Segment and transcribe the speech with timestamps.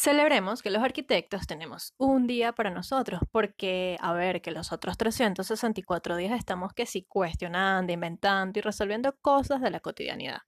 [0.00, 4.96] Celebremos que los arquitectos tenemos un día para nosotros, porque, a ver, que los otros
[4.96, 10.38] 364 días estamos que sí cuestionando, inventando y resolviendo cosas de la cotidianidad.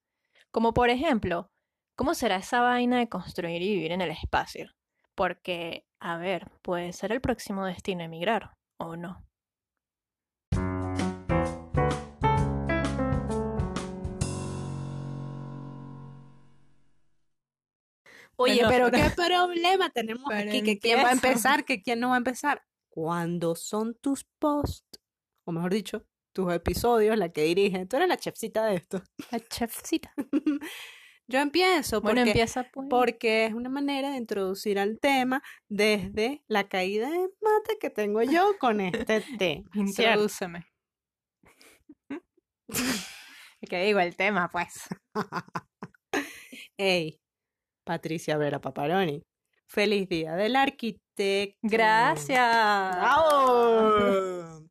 [0.52, 1.50] Como por ejemplo,
[1.96, 4.70] ¿cómo será esa vaina de construir y vivir en el espacio?
[5.16, 9.26] Porque, a ver, puede ser el próximo destino emigrar, ¿o no?
[18.40, 22.00] Oye, pero pero- qué problema tenemos pero aquí, que quién va a empezar, que quién
[22.00, 22.62] no va a empezar.
[22.88, 25.00] Cuando son tus posts,
[25.44, 27.86] o mejor dicho, tus episodios, la que dirige.
[27.86, 29.02] Tú eres la chefcita de esto.
[29.30, 30.12] La chefcita.
[31.28, 32.88] Yo empiezo Bueno, porque, empieza pues.
[32.90, 38.20] porque es una manera de introducir al tema desde la caída de mate que tengo
[38.22, 39.62] yo con este té.
[39.74, 40.66] Introdúceme.
[43.68, 44.88] ¿Qué digo el tema, pues?
[46.76, 47.19] Ey,
[47.90, 49.22] Patricia Vera Paparoni.
[49.66, 51.58] Feliz día del arquitecto.
[51.62, 52.96] Gracias.
[52.96, 54.66] ¡Bravo!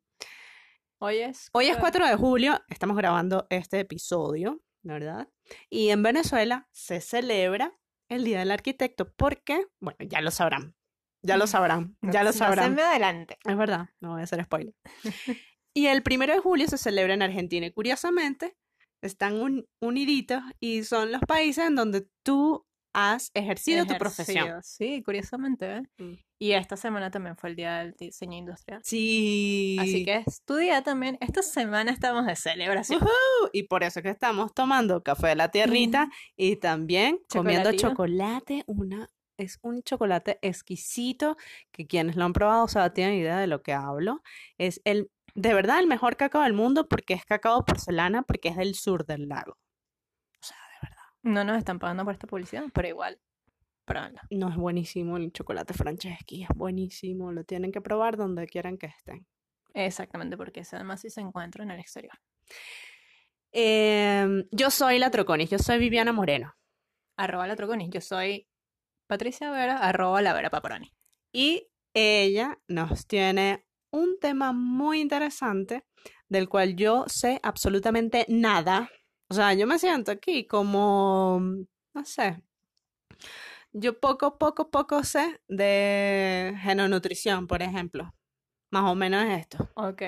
[1.02, 1.48] Hoy es.
[1.52, 5.28] Hoy es jue- 4 de julio, estamos grabando este episodio, ¿verdad?
[5.70, 7.74] Y en Venezuela se celebra
[8.10, 10.74] el Día del Arquitecto porque, bueno, ya lo sabrán,
[11.22, 12.74] ya lo sabrán, No- ya lo no se sabrán.
[12.74, 13.38] me adelante.
[13.44, 14.74] Es verdad, no voy a hacer spoiler.
[15.74, 18.54] y el primero de julio se celebra en Argentina y curiosamente
[19.02, 24.62] están un- uniditos y son los países en donde tú has ejercido tu profesión.
[24.62, 25.82] Sí, curiosamente, ¿eh?
[25.98, 26.14] Mm.
[26.42, 28.80] Y esta semana también fue el día del diseño industrial.
[28.82, 29.76] Sí.
[29.78, 31.18] Así que es tu día también.
[31.20, 33.00] Esta semana estamos de celebración.
[33.52, 38.64] Y por eso que estamos tomando café de la tierrita y también comiendo chocolate.
[38.66, 41.36] Una, es un chocolate exquisito
[41.72, 44.22] que quienes lo han probado, o sea, tienen idea de lo que hablo.
[44.56, 48.56] Es el, de verdad, el mejor cacao del mundo porque es cacao porcelana, porque es
[48.56, 49.52] del sur del lago.
[49.52, 51.09] O sea, de verdad.
[51.22, 53.20] No nos están pagando por esta publicidad, pero igual.
[53.84, 54.20] Pruébenlo.
[54.30, 57.32] No es buenísimo el chocolate Franceschi, es buenísimo.
[57.32, 59.26] Lo tienen que probar donde quieran que estén.
[59.74, 62.18] Exactamente, porque ese además sí se encuentra en el exterior.
[63.52, 66.54] Em, yo soy la Troconis, yo soy Viviana Moreno.
[67.16, 67.90] Arroba la Troconis.
[67.90, 68.48] Yo soy
[69.06, 70.94] Patricia Vera, arroba la Vera Paparoni.
[71.32, 75.84] Y ella nos tiene un tema muy interesante
[76.28, 78.88] del cual yo sé absolutamente nada.
[79.30, 81.40] O sea, yo me siento aquí como,
[81.94, 82.42] no sé,
[83.72, 88.12] yo poco, poco, poco sé de genonutrición, por ejemplo.
[88.72, 89.70] Más o menos es esto.
[89.74, 90.02] Ok.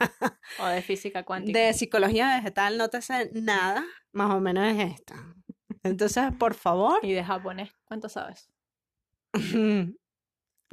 [0.58, 1.58] o de física cuántica.
[1.58, 5.34] De psicología vegetal no te sé nada, más o menos es esta.
[5.82, 7.70] Entonces, por favor, Y de japonés.
[7.84, 8.50] ¿Cuánto sabes?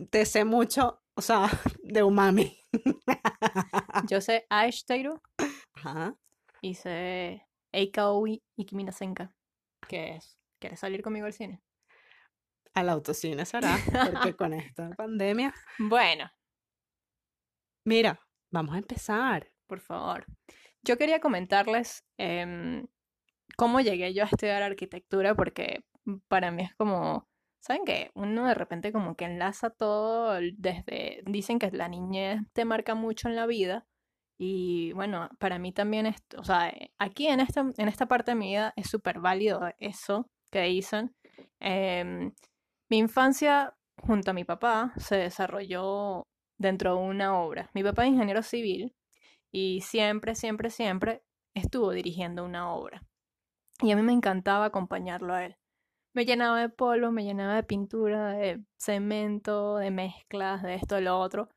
[0.09, 1.49] te sé mucho, o sea,
[1.83, 2.57] de umami.
[4.07, 5.21] Yo sé Aishiteiru
[5.73, 6.15] Ajá.
[6.61, 9.33] y sé Eikaoi Ikiminasenka.
[9.87, 10.37] ¿Qué es?
[10.59, 11.61] ¿Quieres salir conmigo al cine?
[12.73, 13.77] Al autocine será,
[14.11, 15.53] porque con esta pandemia.
[15.79, 16.29] Bueno,
[17.85, 18.19] Mira,
[18.51, 19.47] vamos a empezar.
[19.67, 20.25] por favor.
[20.83, 22.87] Yo quería comentarles em,
[23.57, 25.85] cómo llegué yo a estudiar arquitectura porque
[26.27, 27.27] para mí es como,
[27.59, 28.11] ¿saben qué?
[28.15, 33.27] Uno de repente como que enlaza todo desde, dicen que la niñez te marca mucho
[33.27, 33.87] en la vida
[34.41, 38.31] y bueno, para mí también es, o sea, eh, aquí en esta, en esta parte
[38.31, 41.13] de mi vida es súper válido eso que dicen.
[41.59, 42.33] Em,
[42.89, 46.27] mi infancia junto a mi papá se desarrolló
[46.57, 47.69] dentro de una obra.
[47.73, 48.95] Mi papá es ingeniero civil
[49.51, 51.21] y siempre, siempre, siempre
[51.53, 53.03] estuvo dirigiendo una obra.
[53.81, 55.57] Y a mí me encantaba acompañarlo a él.
[56.13, 61.01] Me llenaba de polvo, me llenaba de pintura, de cemento, de mezclas, de esto, de
[61.01, 61.49] lo otro.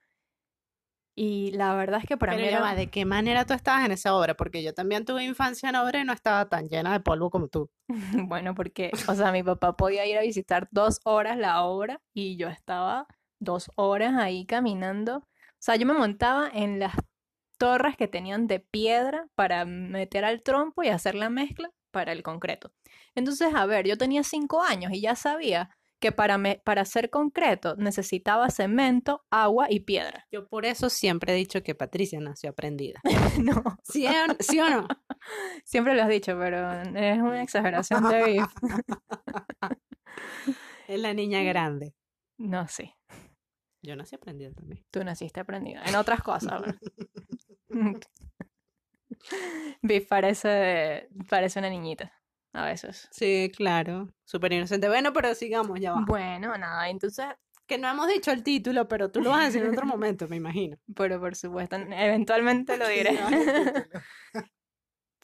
[1.15, 2.75] Y la verdad es que para Pero mí era...
[2.75, 4.35] ¿de qué manera tú estabas en esa obra?
[4.35, 7.49] Porque yo también tuve infancia en obra y no estaba tan llena de polvo como
[7.49, 7.71] tú.
[8.29, 12.37] Bueno, porque, o sea, mi papá podía ir a visitar dos horas la obra y
[12.37, 13.07] yo estaba
[13.39, 15.19] dos horas ahí caminando.
[15.19, 15.25] O
[15.59, 16.95] sea, yo me montaba en las
[17.59, 22.23] torres que tenían de piedra para meter al trompo y hacer la mezcla para el
[22.23, 22.73] concreto.
[23.15, 25.71] Entonces, a ver, yo tenía cinco años y ya sabía
[26.03, 30.27] que para, me- para hacer concreto necesitaba cemento, agua y piedra.
[30.31, 33.01] Yo por eso siempre he dicho que Patricia nació aprendida.
[33.43, 34.87] No, ¿Sí, o- ¿Sí o no?
[35.65, 38.45] siempre lo has dicho, pero es una exageración de Viv.
[40.89, 41.95] Es la niña grande.
[42.37, 42.99] No sé.
[43.83, 44.85] Yo nací aprendida también.
[44.91, 46.61] Tú naciste aprendida en otras cosas.
[49.83, 52.13] Viv parece, parece una niñita
[52.53, 53.09] a veces.
[53.11, 54.09] Sí, claro.
[54.25, 54.89] Súper inocente.
[54.89, 56.05] Bueno, pero sigamos, ya va.
[56.07, 57.27] Bueno, nada, entonces,
[57.67, 60.29] Que no hemos dicho el título, pero tú lo vas a decir en otro momento,
[60.29, 60.77] me imagino.
[60.95, 63.17] pero por supuesto, eventualmente lo diré.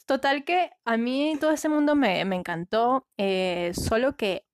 [0.05, 4.45] Total que a mí todo ese mundo me, me encantó, eh, solo que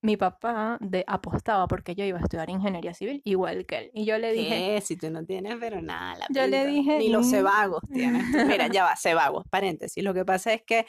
[0.00, 3.90] mi papá de, apostaba porque yo iba a estudiar ingeniería civil igual que él.
[3.92, 4.80] Y yo le dije, ¿Qué?
[4.80, 7.30] Si tú no tienes, pero nada, la Yo le dije, Ni los "Mm".
[7.30, 8.24] cebagos tienes.
[8.46, 10.02] Mira, ya va, cebagos, paréntesis.
[10.02, 10.86] Lo que pasa es que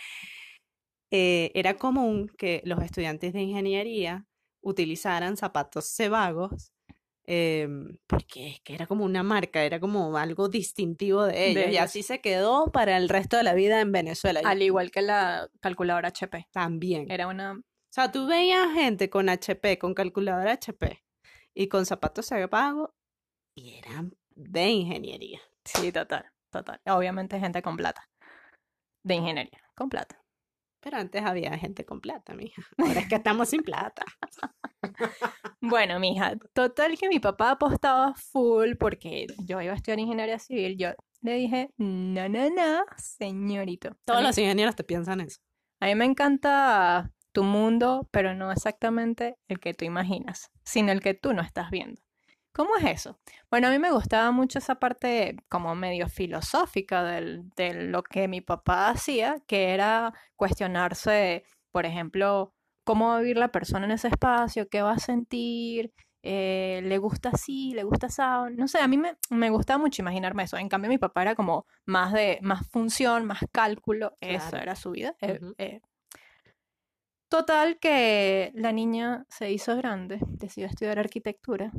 [1.15, 4.25] eh, era común que los estudiantes de ingeniería
[4.63, 6.73] utilizaran zapatos cebagos
[7.27, 11.65] em, porque es que era como una marca, era como algo distintivo de ellos.
[11.65, 11.81] y ellos.
[11.83, 14.41] así se quedó para el resto de la vida en Venezuela.
[14.43, 16.47] Al igual que la calculadora HP.
[16.51, 17.11] también.
[17.11, 17.53] Era una...
[17.53, 21.03] O sea, tú veías gente con HP, con calculadora HP
[21.53, 22.89] y con zapatos cebagos
[23.55, 25.41] y eran de ingeniería.
[25.63, 26.81] Sí, total, total.
[26.87, 28.09] Obviamente gente con plata.
[29.03, 30.22] De ingeniería, con plata.
[30.83, 32.61] Pero antes había gente con plata, mija.
[32.77, 34.03] Ahora es que estamos sin plata.
[35.61, 40.77] Bueno, mija, total que mi papá apostaba full porque yo iba a estudiar ingeniería civil.
[40.77, 40.89] Yo
[41.21, 43.95] le dije, no, no, no, señorito.
[44.03, 45.39] Todos mí- los ingenieros te piensan eso.
[45.79, 50.99] A mí me encanta tu mundo, pero no exactamente el que tú imaginas, sino el
[50.99, 52.01] que tú no estás viendo.
[52.53, 53.17] ¿Cómo es eso?
[53.49, 58.27] Bueno, a mí me gustaba mucho esa parte como medio filosófica del- de lo que
[58.27, 62.53] mi papá hacía, que era cuestionarse, por ejemplo,
[62.85, 65.91] cómo va a vivir la persona en ese espacio, qué va a sentir,
[66.21, 68.21] eh, le gusta así, le gusta así,
[68.55, 70.57] no sé, a mí me, me gustaba mucho imaginarme eso.
[70.57, 74.91] En cambio, mi papá era como más de, más función, más cálculo, eso era su
[74.91, 75.15] vida.
[75.21, 75.81] eh, eh.
[77.33, 81.71] Total que la niña se hizo grande, decidió estudiar arquitectura.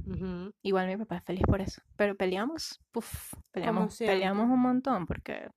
[0.63, 1.81] Igual mi papá es feliz por eso.
[1.95, 5.49] Pero peleamos, puf, peleamos, peleamos un montón porque,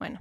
[0.00, 0.20] bueno,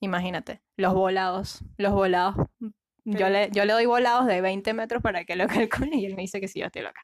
[0.00, 2.34] imagínate, los volados, los volados.
[2.58, 2.72] Yo
[3.04, 5.46] Pero- le, yo le doy volados de 20 metros para que lo
[5.86, 7.02] calcule y él me dice que sí, yo estoy loca.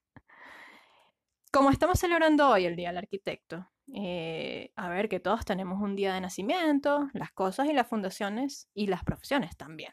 [1.52, 5.94] Como estamos celebrando hoy el Día del Arquitecto, eh, a ver que todos tenemos un
[5.94, 9.93] día de nacimiento, las cosas y las fundaciones y las profesiones también.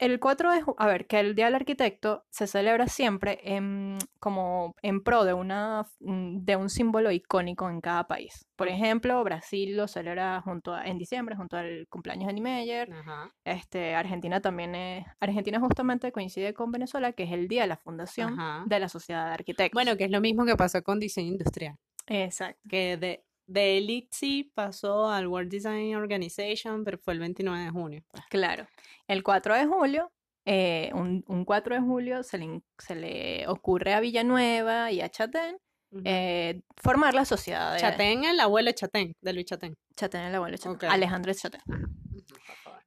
[0.00, 4.74] El 4 de a ver, que el Día del Arquitecto se celebra siempre en, como
[4.80, 8.46] en pro de, una, mm, de un símbolo icónico en cada país.
[8.56, 12.90] Por ejemplo, Brasil lo celebra junto a- en diciembre, junto al cumpleaños de Niemeyer.
[12.92, 13.30] Ajá.
[13.44, 17.76] Este, Argentina también es, Argentina justamente coincide con Venezuela, que es el día de la
[17.76, 18.64] fundación Ajá.
[18.66, 19.74] de la Sociedad de Arquitectos.
[19.74, 21.76] Bueno, que es lo mismo que pasó con diseño industrial.
[22.06, 22.58] exacto.
[22.70, 28.02] Que de, de el pasó al World Design Organization, pero fue el 29 de junio.
[28.10, 28.22] pues.
[28.30, 28.66] Claro.
[29.10, 30.12] El 4 de julio,
[30.46, 35.08] eh, un, un 4 de julio se le, se le ocurre a Villanueva y a
[35.08, 35.56] Chatén
[35.92, 36.02] Ujú.
[36.04, 39.74] eh, formar la sociedad de Chatén, el abuelo de Chatén, de Luis Chatén.
[39.96, 40.76] Chatén, el abuelo de Chatén.
[40.76, 40.84] Ok.
[40.94, 41.60] Alejandro Chatén.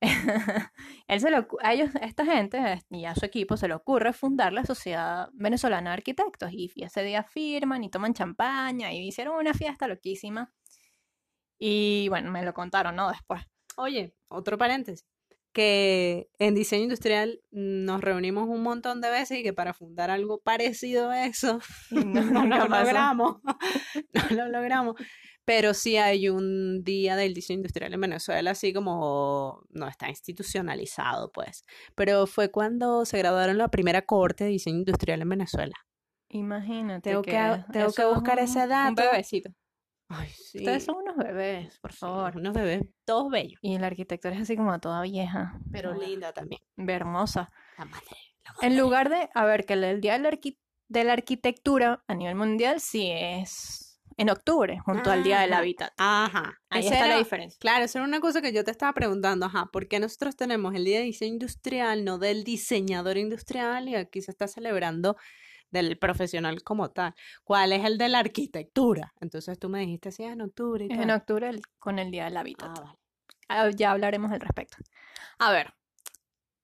[1.07, 3.73] Él se ocu- a ellos, a esta gente eh, y a su equipo se le
[3.73, 8.91] ocurre fundar la Sociedad Venezolana de Arquitectos y, y ese día firman y toman champaña
[8.93, 10.53] y hicieron una fiesta loquísima.
[11.59, 13.09] Y bueno, me lo contaron, ¿no?
[13.09, 13.41] Después.
[13.77, 15.05] Oye, otro paréntesis.
[15.53, 20.39] Que en diseño industrial nos reunimos un montón de veces y que para fundar algo
[20.41, 21.59] parecido a eso
[21.91, 22.85] no, lo pasó.
[22.85, 23.37] logramos.
[24.31, 24.95] No lo logramos.
[25.45, 31.31] Pero sí hay un día del diseño industrial en Venezuela, así como no está institucionalizado,
[31.33, 31.65] pues.
[31.95, 35.75] Pero fue cuando se graduaron la primera corte de diseño industrial en Venezuela.
[36.29, 37.09] Imagínate.
[37.09, 37.31] Tengo que
[37.71, 39.03] tengo que buscar un- ese Un dato.
[39.03, 39.49] bebecito.
[40.09, 40.59] Ay, sí.
[40.59, 42.37] Ustedes son unos bebés, por Sí, favor.
[42.37, 45.59] unos bebés, todos bellos, Y la arquitectura es así como toda vieja.
[45.71, 46.61] pero ah, linda también.
[46.77, 47.51] Hermosa.
[47.77, 48.05] La madre.
[48.43, 48.67] la madre.
[48.67, 52.13] En lugar de, a ver, que el Día de la, Arqui- de la Arquitectura a
[52.13, 55.53] nivel mundial sí es en octubre, junto al Día del.
[55.53, 55.91] Hábitat.
[55.97, 56.61] Ajá.
[56.69, 57.57] Ahí Esa está la diferencia.
[57.59, 60.75] Claro, esa era una cosa que yo te estaba preguntando, ajá, ¿por qué nosotros tenemos
[60.75, 65.15] el Día de Diseño Industrial, no del diseñador industrial, y aquí se está celebrando
[65.73, 67.13] del profesional como tal?
[67.43, 69.13] ¿Cuál es el de la arquitectura?
[69.19, 72.23] Entonces tú me dijiste, sí, en octubre y Es en octubre el- con el Día
[72.25, 72.69] del Hábitat.
[72.77, 72.97] Ah, vale.
[73.49, 74.77] Ah, Ya hablaremos al respecto.
[75.39, 75.73] A ver,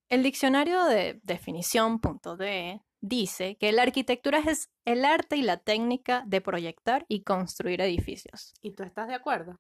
[0.08, 6.42] el diccionario de definición.de dice que la arquitectura es el arte y la técnica de
[6.42, 8.54] proyectar y construir edificios.
[8.62, 9.60] ¿Y tú estás de acuerdo?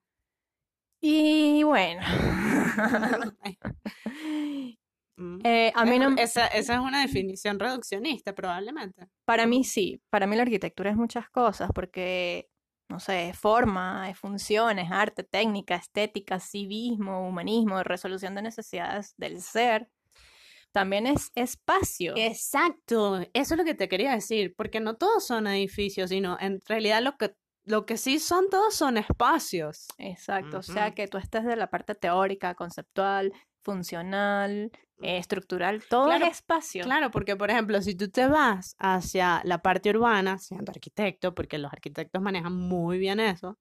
[1.01, 2.01] Y bueno.
[5.43, 9.07] eh, a mí Es- no, esa, esa es una definición reduccionista, probablemente.
[9.25, 12.49] para mí sí, para mí la arquitectura es muchas cosas porque,
[12.89, 19.13] no sé, es forma, es función, es arte, técnica, estética, civismo, humanismo, resolución de necesidades
[19.17, 19.89] del ser.
[20.71, 22.13] También es espacio.
[22.15, 26.59] Exacto, eso es lo que te quería decir, porque no todos son edificios, sino en
[26.67, 27.33] realidad lo que,
[27.65, 29.87] lo que sí son todos son espacios.
[29.97, 33.31] Exacto, o sea que tú estés de la parte teórica, conceptual,
[33.63, 36.83] funcional, eh, estructural, todo Claro, es espacio.
[36.83, 41.57] Claro, porque por ejemplo, si tú te vas hacia la parte urbana, siendo arquitecto, porque
[41.57, 43.57] los arquitectos manejan muy bien eso,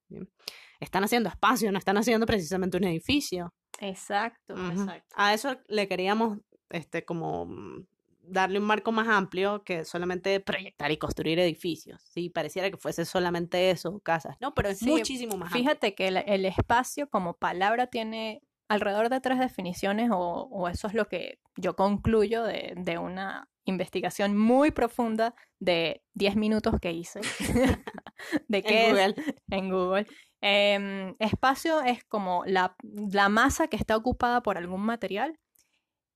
[0.81, 3.55] están haciendo espacio, no están haciendo precisamente un edificio.
[3.81, 5.15] Exacto, exacto.
[5.17, 6.39] A eso le queríamos
[6.71, 7.87] este como mm,
[8.23, 12.03] darle un marco más amplio que solamente proyectar y construir edificios.
[12.03, 14.37] Sí, pareciera que fuese solamente eso, casas.
[14.41, 15.63] No, pero es Sí, muchísimo más amplio.
[15.63, 20.87] Fíjate que el, el espacio como palabra tiene alrededor de tres definiciones o, o eso
[20.89, 26.93] es lo que yo concluyo de, de una investigación muy profunda de 10 minutos que
[26.93, 27.21] hice
[28.49, 29.37] de qué En es- Google.
[29.51, 30.07] en Google.
[30.41, 35.39] Em, espacio es como la, la masa que está ocupada por algún material.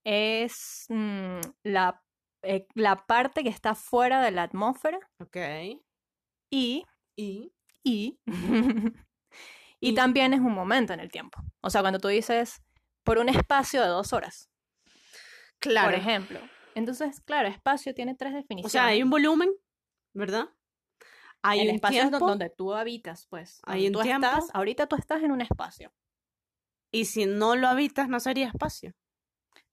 [0.05, 2.03] Es mm, la,
[2.43, 5.37] eh, la parte que está fuera de la atmósfera Ok.
[6.51, 6.85] y,
[7.17, 7.53] Y.
[7.85, 8.19] y,
[9.83, 11.41] y Y- también es un momento en el tiempo.
[11.61, 12.63] O sea, cuando tú dices
[13.05, 14.49] por un espacio de dos horas,
[15.59, 15.91] Claro.
[15.91, 16.41] por ejemplo.
[16.75, 18.73] Entonces, claro, espacio tiene tres o definiciones.
[18.73, 19.51] sea, hay un volumen,
[20.15, 20.47] ¿verdad?
[21.43, 23.61] Hay el un espacio es donde tú habitas, pues.
[23.65, 24.27] Hay un tú tiempo.
[24.27, 25.93] estás, ahorita tú estás en un espacio.
[26.93, 28.93] Y si no lo habitas, no sería espacio.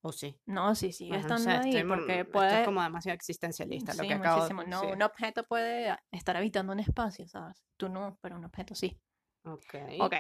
[0.01, 0.39] ¿O sí?
[0.46, 2.60] No, sí, sigue no estando sé, ahí, estoy mon- porque esto puede...
[2.62, 4.63] es como demasiado existencialista lo Sí, que acabo de muchísimo.
[4.63, 4.96] No, decir.
[4.96, 7.62] un objeto puede estar habitando un espacio, ¿sabes?
[7.78, 8.98] Tú no, pero un objeto sí.
[9.46, 9.75] Ok.
[10.00, 10.15] Ok.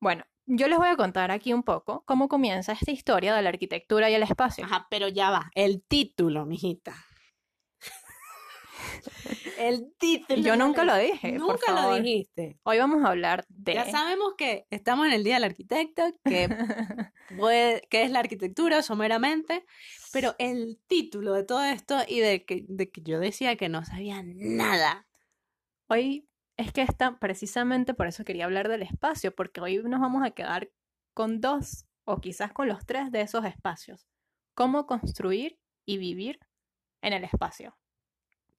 [0.00, 3.48] Bueno, yo les voy a contar aquí un poco cómo comienza esta historia de la
[3.48, 4.64] arquitectura y el espacio.
[4.64, 5.50] Ajá, pero ya va.
[5.54, 6.94] El título, mijita.
[9.58, 10.42] el título.
[10.42, 12.58] Yo nunca lo dije, por Nunca lo dijiste.
[12.64, 13.74] Hoy vamos a hablar de...
[13.74, 16.48] Ya sabemos que estamos en el Día del Arquitecto, que,
[17.38, 19.64] puede- que es la arquitectura someramente,
[20.12, 23.84] pero el título de todo esto y de que, de que yo decía que no
[23.84, 25.06] sabía nada.
[25.88, 30.24] Hoy es que está precisamente por eso quería hablar del espacio, porque hoy nos vamos
[30.24, 30.70] a quedar
[31.14, 34.06] con dos o quizás con los tres de esos espacios.
[34.54, 36.38] Cómo construir y vivir
[37.02, 37.76] en el espacio.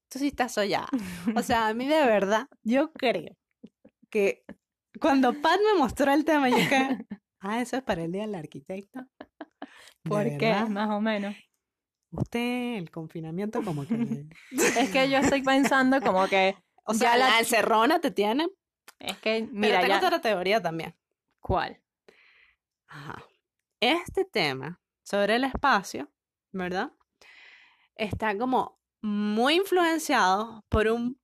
[0.10, 0.88] Tú sí estás soñada.
[1.36, 3.36] O sea, a mí de verdad, yo creo
[4.10, 4.44] que
[5.00, 7.06] cuando Pat me mostró el tema, yo dije,
[7.40, 9.00] ah, eso es para el Día del Arquitecto.
[10.04, 10.52] ¿De ¿Por qué?
[10.52, 10.68] verdad?
[10.68, 11.36] Más o menos.
[12.12, 14.26] Usted, el confinamiento como que...
[14.52, 16.56] Es que yo estoy pensando como que,
[16.86, 18.48] O Ya sea, la- la encerrona te tiene.
[19.00, 20.96] es que, Mira, mira, tengo ya, otra teoría también.
[21.40, 21.82] ¿cuál?
[22.88, 23.24] Ajá.
[23.80, 26.10] Este tema sobre el espacio,
[26.52, 26.92] ¿verdad?
[27.96, 31.20] Está como muy influenciado por un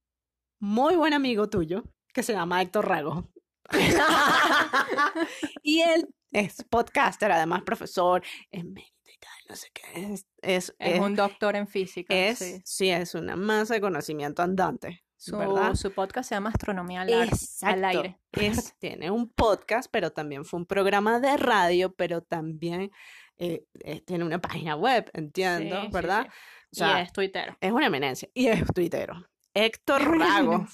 [0.59, 3.29] muy buen amigo tuyo que se llama Héctor Rago.
[5.63, 10.13] y él es podcaster, además profesor, es mérito y tal, no sé qué.
[10.13, 12.13] Es, es, Es un doctor en física.
[12.13, 12.61] es- sí.
[12.65, 15.75] sí, es una masa de conocimiento andante, Su, ¿verdad?
[15.75, 17.29] su podcast se llama Astronomía al,
[17.61, 18.19] al aire.
[18.31, 22.89] Es, tiene un podcast, pero también fue un programa de radio, pero también
[23.37, 26.25] eh, eh, tiene una página web, entiendo, Sí, ¿verdad?
[26.25, 26.31] sí.
[26.71, 27.55] O sea, y es tuitero.
[27.61, 28.29] es una eminencia.
[28.33, 29.13] Y es tuitero.
[29.53, 30.65] Héctor Rago.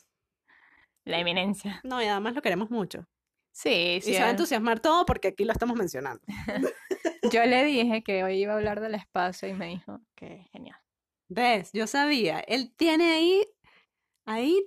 [1.03, 1.81] La eminencia.
[1.83, 3.05] No, y además lo queremos mucho.
[3.51, 4.11] Sí, sí.
[4.11, 6.23] y se va a entusiasmar todo porque aquí lo estamos mencionando.
[7.33, 10.79] Yo le dije que hoy iba a hablar del espacio y me dijo que genial.
[11.29, 11.71] ¿Ves?
[11.73, 12.39] Yo sabía.
[12.39, 13.45] Él tiene ahí,
[14.27, 14.65] ahí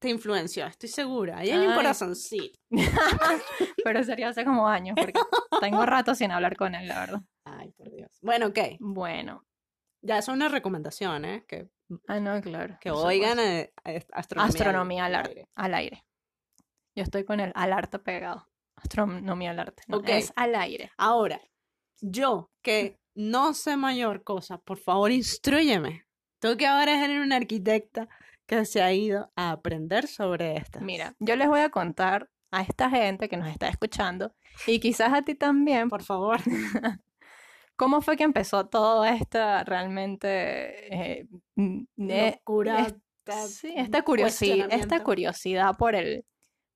[0.00, 1.38] te influenció, estoy segura.
[1.38, 2.58] Ahí hay un corazoncito.
[3.84, 5.18] Pero sería hace como años, porque
[5.60, 7.20] tengo rato sin hablar con él, la verdad.
[7.44, 8.10] Ay, por Dios.
[8.22, 8.58] Bueno, ok.
[8.80, 9.44] Bueno.
[10.04, 11.44] Ya es una recomendación, ¿eh?
[11.48, 11.68] Que,
[12.06, 12.76] Ah, no, claro.
[12.82, 13.72] que oigan eh,
[14.12, 14.48] astronomía.
[14.48, 15.48] Astronomía al, al ar- aire.
[15.56, 16.04] al aire.
[16.94, 18.46] Yo estoy con el al arte pegado.
[18.76, 19.82] Astronomía al arte.
[19.88, 20.02] No.
[20.04, 20.92] Es al aire.
[20.98, 21.40] Ahora,
[22.00, 26.04] yo que no sé mayor cosa, por favor, instrúyeme.
[26.40, 28.08] Tú que ahora eres una arquitecta
[28.48, 30.80] que se ha ido a aprender sobre esto.
[30.80, 34.34] Mira, yo les voy a contar a esta gente que nos está escuchando
[34.66, 36.40] y quizás a ti también, por favor.
[37.76, 42.86] cómo fue que empezó todo esta realmente eh, mm, eh, Locura.
[43.26, 46.24] es- sí, esta curiosidad, esta curiosidad por el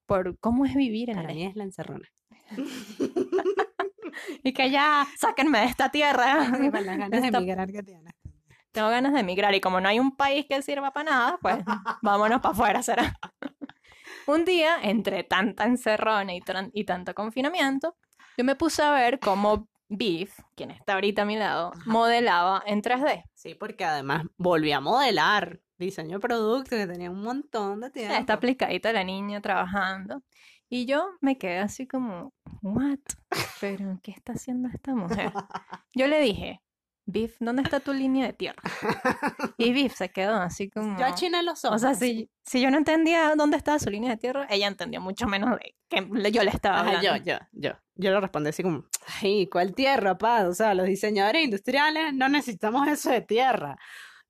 [0.06, 2.06] por cómo es vivir en Para mí es la encerrona.
[4.44, 6.46] y que ya sáquenme de esta tierra.
[6.70, 7.82] Con las ganas de Esta- emigrar que.
[8.72, 11.56] Tengo ganas de emigrar y como no hay un país que sirva para nada, pues
[12.02, 13.14] vámonos para afuera, será.
[14.26, 17.96] Un día, entre tanta encerrona y, y tanto confinamiento,
[18.36, 21.82] yo me puse a ver cómo Beef, quien está ahorita a mi lado, Ajá.
[21.84, 23.24] modelaba en 3D.
[23.34, 25.60] Sí, porque además volví a modelar.
[25.76, 28.14] Diseño de producto que tenía un montón de tiempo.
[28.14, 30.22] Está aplicadita la niña trabajando.
[30.68, 33.00] Y yo me quedé así como, ¿what?
[33.60, 35.32] ¿Pero qué está haciendo esta mujer?
[35.94, 36.61] Yo le dije,
[37.04, 38.62] Beef, ¿dónde está tu línea de tierra?
[39.58, 40.98] Y Beef se quedó así como...
[40.98, 41.76] Yo achiné los ojos.
[41.76, 45.00] O sea, si, si yo no entendía dónde estaba su línea de tierra, ella entendía
[45.00, 47.16] mucho menos de que yo le estaba Ajá, hablando.
[47.24, 47.70] yo, yo, yo.
[47.94, 48.84] Yo le respondí así como,
[49.20, 50.48] ay, ¿cuál tierra, pa?
[50.48, 53.76] O sea, los diseñadores industriales no necesitamos eso de tierra.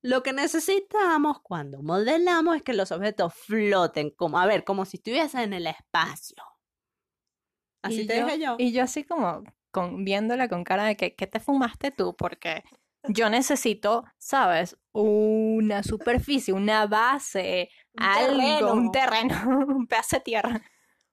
[0.02, 4.96] Lo que necesitamos cuando modelamos es que los objetos floten, como, a ver, como si
[4.96, 6.42] estuviesen en el espacio.
[7.82, 8.56] Así y te yo, dije yo.
[8.58, 12.14] Y yo así como con, viéndola con cara de que, ¿qué te fumaste tú?
[12.16, 12.62] Porque
[13.08, 14.78] Yo necesito, ¿sabes?
[14.92, 19.34] Una superficie, una base, algo, un terreno,
[19.68, 20.62] un pedazo de tierra.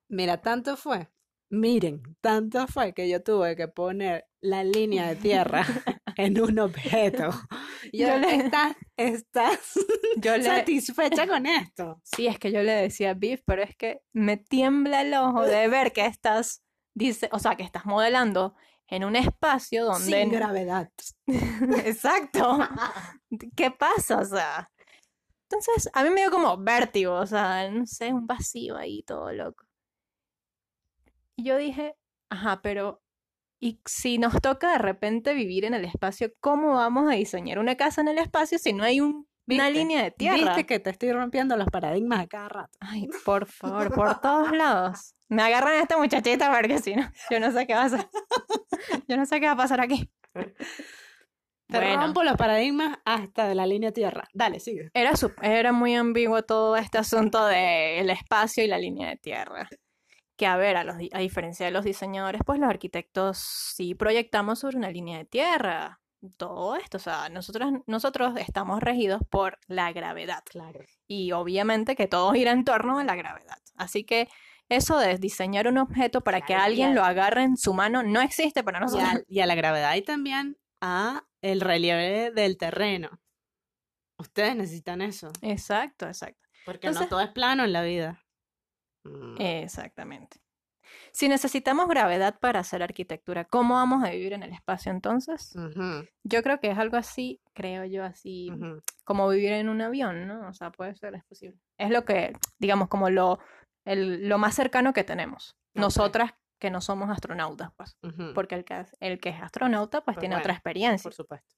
[0.07, 1.09] Mira, tanto fue.
[1.51, 5.65] Miren, tanto fue que yo tuve que poner la línea de tierra
[6.15, 7.29] en un objeto.
[7.93, 9.79] Yo Yo le- estás, estás
[10.17, 11.99] Yo le, satisfecha con esto.
[12.03, 15.67] sí, es que yo le decía beef, pero es que me tiembla el ojo de
[15.69, 16.61] ver que estás,
[16.99, 18.55] dice, o sea, que estás modelando
[18.87, 20.21] en un espacio donde...
[20.21, 20.91] Sin gravedad.
[21.85, 22.59] Exacto.
[23.55, 24.19] ¿Qué pasa?
[24.19, 24.69] O sea.
[25.49, 29.31] Entonces, a mí me dio como vértigo, o sea, no sé, un vacío ahí todo
[29.31, 29.65] loco.
[31.35, 31.95] Y yo dije,
[32.29, 33.01] ajá, pero
[33.61, 37.77] ¿y si nos toca de repente vivir en el espacio, cómo vamos a diseñar una
[37.77, 40.35] casa en el espacio si no hay un- una línea de tierra?
[40.37, 42.77] Viste que te estoy rompiendo los paradigmas a cada rato.
[42.79, 45.15] Ay, por favor, por todos lados.
[45.27, 48.09] Me agarran a esta muchachita porque si no, yo no sé qué va a hacer.
[49.07, 50.09] Yo no sé qué va a pasar aquí.
[51.67, 52.01] Te Bueno.
[52.01, 54.27] rompo los paradigmas hasta de la línea tierra.
[54.33, 54.89] Dale, sigue.
[54.93, 59.69] Era, sup- era muy ambiguo todo este asunto del espacio y la línea de tierra.
[60.35, 64.59] Que a ver, a, los, a diferencia de los diseñadores, pues los arquitectos sí proyectamos
[64.59, 65.98] sobre una línea de tierra.
[66.37, 70.43] Todo esto, o sea, nosotros, nosotros estamos regidos por la gravedad.
[70.49, 70.81] Claro.
[71.07, 73.57] Y obviamente que todo gira en torno a la gravedad.
[73.77, 74.27] Así que
[74.67, 78.19] eso de diseñar un objeto para que Claro, alguien lo agarre en su mano no
[78.21, 79.07] existe para Y nosotros.
[79.09, 83.21] a, y a la gravedad y también a el relieve del terreno.
[84.17, 85.31] Ustedes necesitan eso.
[85.41, 86.49] Exacto, exacto.
[86.65, 88.25] Porque Entonces- no todo es plano en la vida.
[89.05, 89.39] Mm.
[89.39, 90.41] Exactamente.
[91.13, 95.53] Si necesitamos gravedad para hacer arquitectura, ¿cómo vamos a vivir en el espacio entonces?
[96.23, 98.49] Yo creo que es algo así, creo yo, así
[99.05, 100.47] como vivir en un avión, ¿no?
[100.47, 101.57] O sea, puede ser, es posible.
[101.77, 103.39] Es lo que, digamos, como lo,
[103.85, 105.55] el- lo más cercano que tenemos.
[105.81, 107.97] Nosotras que no somos astronautas, pues.
[108.33, 111.03] Porque el que, es- el que es astronauta, pues, Pues tiene otra experiencia.
[111.09, 111.55] Por supuesto.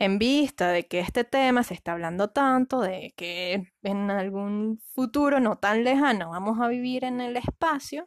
[0.00, 5.40] En vista de que este tema se está hablando tanto, de que en algún futuro
[5.40, 8.06] no tan lejano vamos a vivir en el espacio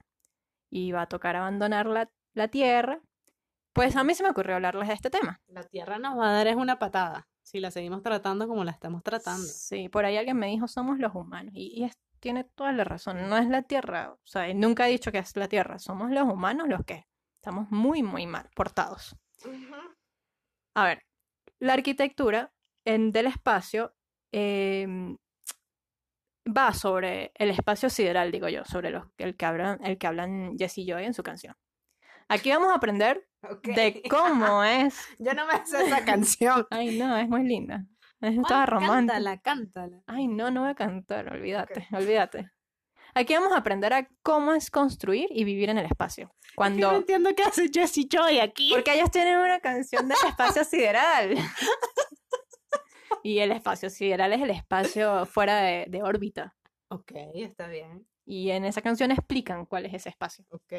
[0.70, 3.02] y va a tocar abandonar la, la Tierra,
[3.74, 5.42] pues a mí se me ocurrió hablarles de este tema.
[5.48, 8.72] La tierra nos va a dar es una patada si la seguimos tratando como la
[8.72, 9.46] estamos tratando.
[9.46, 11.54] Sí, por ahí alguien me dijo, somos los humanos.
[11.56, 14.12] Y, y es- tiene toda la razón, no es la Tierra.
[14.14, 17.70] O sea, nunca he dicho que es la Tierra, somos los humanos los que estamos
[17.72, 19.16] muy, muy mal portados.
[20.76, 21.02] A ver,
[21.62, 22.52] la arquitectura
[22.86, 23.94] en, del espacio
[24.34, 25.18] em,
[26.46, 30.58] va sobre el espacio sideral, digo yo, sobre los, el, que hablan, el que hablan
[30.58, 31.56] Jesse y Joy en su canción.
[32.28, 33.28] Aquí vamos a aprender
[33.64, 34.98] de cómo es.
[35.20, 36.66] Yo no me sé esa canción.
[36.70, 37.86] Ay, no, es muy linda.
[38.22, 39.16] Es toda romántica.
[39.16, 40.04] Cántala, cántala.
[40.08, 42.52] Ay, no, no voy a cantar, olvídate, olvídate.
[43.14, 46.34] Aquí vamos a aprender a cómo es construir y vivir en el espacio.
[46.42, 46.96] Es que no Cuando...
[46.96, 48.70] entiendo qué hace Jessie Joy aquí.
[48.72, 51.36] Porque ellos tienen una canción del espacio sideral.
[53.24, 56.56] Y el espacio sideral es el espacio fuera de, de órbita.
[56.88, 58.08] Ok, está bien.
[58.26, 60.44] Y en esa canción explican cuál es ese espacio.
[60.50, 60.74] Ok.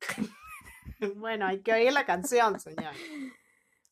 [1.16, 2.92] bueno, hay que oír la canción, señor.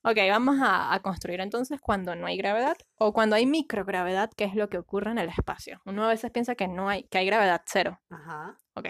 [0.07, 4.45] Ok, vamos a, a construir entonces cuando no hay gravedad o cuando hay microgravedad, que
[4.45, 5.81] es lo que ocurre en el espacio.
[5.87, 8.01] Uno a veces piensa que no hay, que hay gravedad cero.
[8.11, 8.59] Ajá.
[8.75, 8.89] Ok.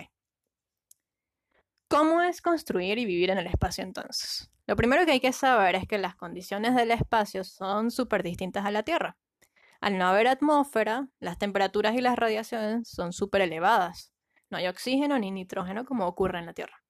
[1.89, 4.51] ¿Cómo es construir y vivir en el espacio entonces?
[4.67, 8.67] Lo primero que hay que saber es que las condiciones del espacio son súper distintas
[8.67, 9.17] a la Tierra.
[9.81, 14.13] Al no haber atmósfera, las temperaturas y las radiaciones son súper elevadas.
[14.51, 16.84] No hay oxígeno ni nitrógeno como ocurre en la Tierra.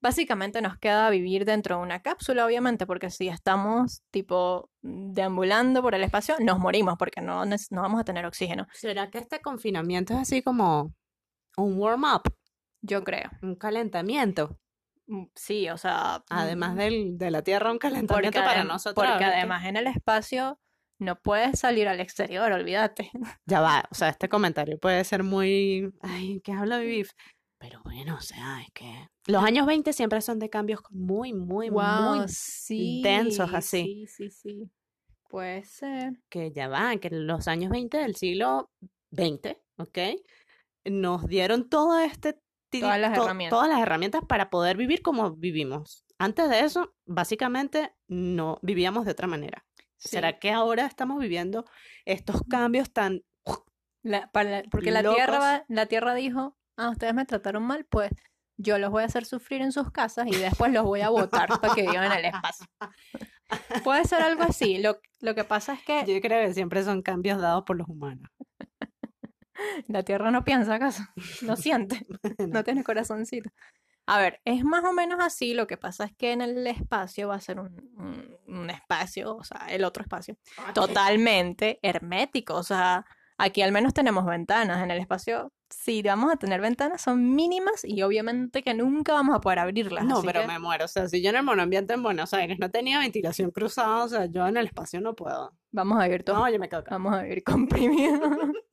[0.00, 5.94] Básicamente nos queda vivir dentro de una cápsula, obviamente, porque si estamos tipo deambulando por
[5.94, 8.66] el espacio, nos morimos porque no, no vamos a tener oxígeno.
[8.72, 10.94] ¿Será que este confinamiento es así como
[11.56, 12.22] un warm-up,
[12.82, 13.30] Yo creo.
[13.42, 14.58] un calentamiento?
[15.06, 16.22] Mm, Sí, o sea...
[16.30, 19.06] Además mm, del, de la Tierra, un calentamiento para nosotros.
[19.06, 20.60] porque además en el espacio
[20.98, 23.10] no puedes salir al exterior, olvídate.
[23.46, 25.92] Ya va, o sea, este comentario puede ser muy...
[26.00, 27.12] Ay, ¿qué habla Vivif?
[27.58, 29.08] Pero bueno, o sea, es que...
[29.26, 32.28] Los años 20 siempre son de cambios muy, muy, muy...
[32.28, 34.06] sí, densos así.
[34.06, 34.70] Sí, sí, sí.
[35.28, 36.20] Puede ser.
[36.28, 38.70] Que ya va, que los años 20 del siglo
[39.10, 39.98] XX, ¿ok?
[40.84, 42.38] Nos dieron todo este...
[42.70, 43.56] Todas las to- herramientas.
[43.56, 46.04] Todas las herramientas para poder vivir como vivimos.
[46.18, 49.64] Antes de eso, básicamente, no vivíamos de otra manera.
[49.96, 50.10] Sí.
[50.10, 51.64] ¿Será que ahora estamos viviendo
[52.04, 53.22] estos cambios tan...
[54.02, 58.10] La- para- porque la tierra, la tierra dijo, ah, ustedes me trataron mal, pues
[58.58, 61.48] yo los voy a hacer sufrir en sus casas y después los voy a botar
[61.60, 62.66] para que vivan en el espacio.
[63.84, 64.78] Puede ser algo así.
[64.78, 67.88] Lo, lo que pasa es que Yo creo que siempre son cambios dados por los
[67.88, 68.28] humanos.
[69.88, 71.02] la tierra no piensa acaso,
[71.42, 72.06] no siente.
[72.38, 73.50] no tiene corazoncito.
[74.08, 77.28] A ver, es más o menos así, lo que pasa es que en el espacio
[77.28, 80.38] va a ser un, un- un espacio, o sea, el otro espacio,
[80.72, 83.04] totalmente hermético, o sea,
[83.36, 87.84] aquí al menos tenemos ventanas, en el espacio, si vamos a tener ventanas, son mínimas
[87.84, 90.04] y obviamente que nunca vamos a poder abrirlas.
[90.04, 90.84] No, pero que me muero.
[90.84, 94.08] O sea, si yo en el monoambiente en Buenos Aires no tenía ventilación cruzada, o
[94.08, 95.56] sea, yo en el espacio no puedo.
[95.72, 96.90] vamos a vivir todos No, yo me quedo acá.
[96.92, 98.20] Vamos a vivir comprimidos.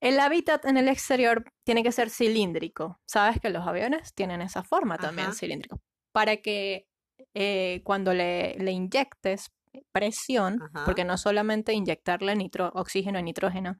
[0.00, 3.00] El hábitat en el exterior tiene que ser cilíndrico.
[3.06, 5.36] Sabes que los aviones tienen esa forma también, Ajá.
[5.36, 5.80] cilíndrico.
[6.12, 6.86] Para que
[7.32, 9.54] eh, cuando le, le inyectes
[9.92, 10.84] presión, Ajá.
[10.84, 13.78] porque no solamente inyectarle nitro, oxígeno, nitrógeno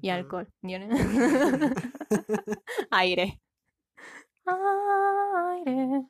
[0.00, 0.48] y alcohol.
[2.90, 3.40] Aire.
[4.46, 6.06] Aire.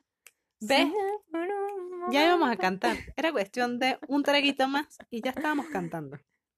[2.11, 2.97] Ya íbamos a cantar.
[3.15, 6.17] Era cuestión de un traguito más y ya estábamos cantando.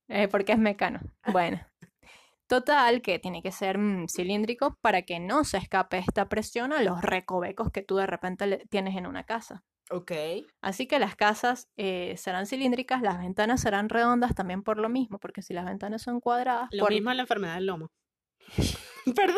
[0.09, 0.99] Eh, porque es mecano.
[1.31, 1.59] Bueno.
[2.47, 6.81] Total, que tiene que ser mm, cilíndrico para que no se escape esta presión a
[6.81, 9.65] los recovecos que tú de repente le- tienes en una casa.
[9.89, 10.11] Ok.
[10.61, 15.19] Así que las casas eh, serán cilíndricas, las ventanas serán redondas también por lo mismo,
[15.19, 16.91] porque si las ventanas son cuadradas, Lo por...
[16.91, 17.91] mismo es la enfermedad del lomo.
[19.15, 19.37] Perdón,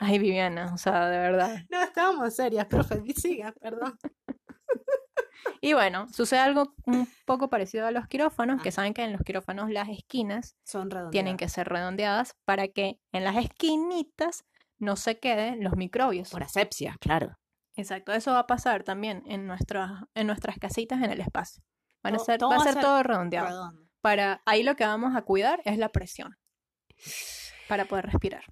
[0.00, 1.58] Ay, Viviana, o sea, de verdad.
[1.70, 3.02] no estábamos serias, profe.
[3.16, 3.96] Siga, perdón.
[5.60, 8.76] Y bueno, sucede algo un poco parecido a los quirófanos, que Ajá.
[8.76, 13.24] saben que en los quirófanos las esquinas Son tienen que ser redondeadas para que en
[13.24, 14.44] las esquinitas
[14.78, 16.30] no se queden los microbios.
[16.30, 17.38] Por asepsia, claro.
[17.76, 21.62] Exacto, eso va a pasar también en nuestras, en nuestras casitas en el espacio.
[22.02, 23.48] Van a Todo- ser, todo va a ser todo redondeado.
[23.48, 23.88] Redondo.
[24.00, 26.36] Para, ahí lo que vamos a cuidar es la presión
[27.68, 28.44] para poder respirar.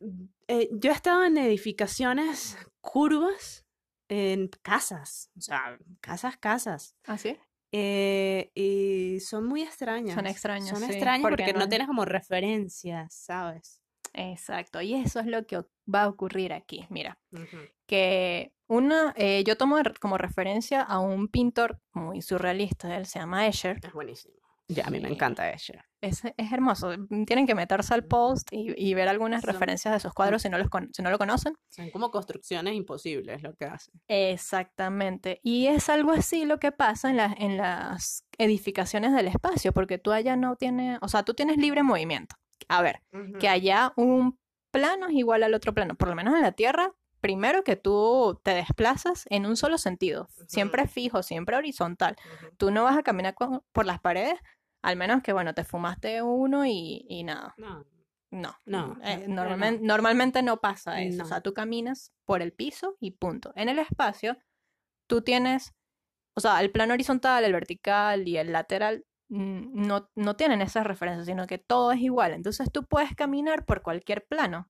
[0.49, 3.67] Eh, yo he estado en edificaciones curvas,
[4.09, 6.97] en casas, o sea, casas, casas.
[7.07, 7.37] ¿Ah, sí?
[7.73, 10.15] Eh, y son muy extrañas.
[10.15, 13.81] Son extrañas, Son sí, extrañas porque porque, no no es- tienes como referencias, ¿sabes?
[14.15, 15.59] Exacto, y eso es lo que
[15.93, 16.87] va a ocurrir aquí.
[16.91, 17.19] Mira,
[17.87, 23.47] que una, eh, yo tomo como referencia a un pintor muy surrealista, él se llama
[23.47, 23.79] Escher.
[23.83, 24.35] Es buenísimo.
[24.69, 25.85] Ya, a mí me encanta ella.
[26.01, 26.93] Es, es hermoso.
[27.27, 30.49] Tienen que meterse al post y, y ver algunas Son- referencias de esos cuadros si
[30.49, 31.55] no, los con- si no lo conocen.
[31.69, 34.01] Son como construcciones imposibles lo que hacen.
[34.09, 35.41] Exactamente.
[35.43, 39.99] Y es algo así lo que pasa en, las en las edificaciones del espacio, porque
[39.99, 42.37] tú allá no tienes, o sea, tú tienes libre movimiento.
[42.69, 43.03] A ver,
[43.39, 44.39] que allá un
[44.71, 48.39] plano es igual al otro plano, por lo menos en la Tierra, primero que tú
[48.43, 52.17] te desplazas en un solo sentido, siempre fijo, siempre horizontal.
[52.59, 54.39] Tú no vas a caminar con- por las paredes,
[54.83, 57.55] al menos que, bueno, te fumaste uno y, y nada.
[57.57, 57.87] No,
[58.31, 61.19] No, No, eh, no, normalmen- normalmente no pasa eso.
[61.19, 61.25] No.
[61.25, 63.53] O sea, tú caminas por el piso y punto.
[63.57, 64.37] En el espacio,
[65.07, 65.75] tú tienes,
[66.35, 71.27] o sea, el plano horizontal, el vertical y el lateral no, no tienen esas referencias,
[71.27, 72.33] sino que todo es igual.
[72.33, 74.69] Entonces tú puedes caminar por cualquier plano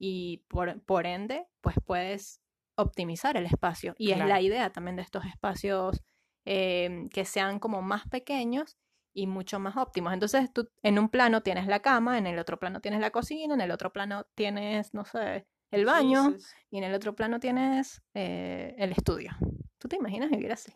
[0.00, 2.40] y por, por ende, pues puedes
[2.74, 3.94] optimizar el espacio.
[3.98, 6.02] Y es la idea también de estos espacios
[6.46, 8.78] eh, que sean como más pequeños
[9.12, 10.14] y mucho más óptimos.
[10.14, 13.52] Entonces tú en un plano tienes la cama, en el otro plano tienes la cocina,
[13.52, 16.34] en el otro plano tienes, no sé, el baño
[16.70, 19.32] y en el otro plano tienes eh, el estudio.
[19.78, 20.72] ¿Tú te imaginas vivir así?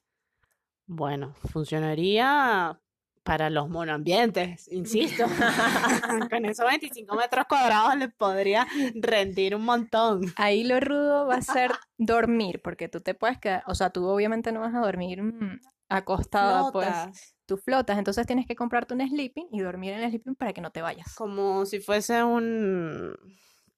[0.87, 2.79] Bueno, funcionaría
[3.25, 5.25] para los monoambientes, insisto.
[6.31, 10.33] Con esos 25 metros cuadrados les podría rendir un montón.
[10.37, 14.07] Ahí lo rudo va a ser dormir, porque tú te puedes quedar, o sea, tú
[14.07, 15.59] obviamente no vas a dormir mm,
[15.89, 20.11] acostada, pues Flotas, tú flotas, entonces tienes que comprarte un sleeping y dormir en el
[20.11, 21.15] sleeping para que no te vayas.
[21.17, 23.17] Como si fuese un...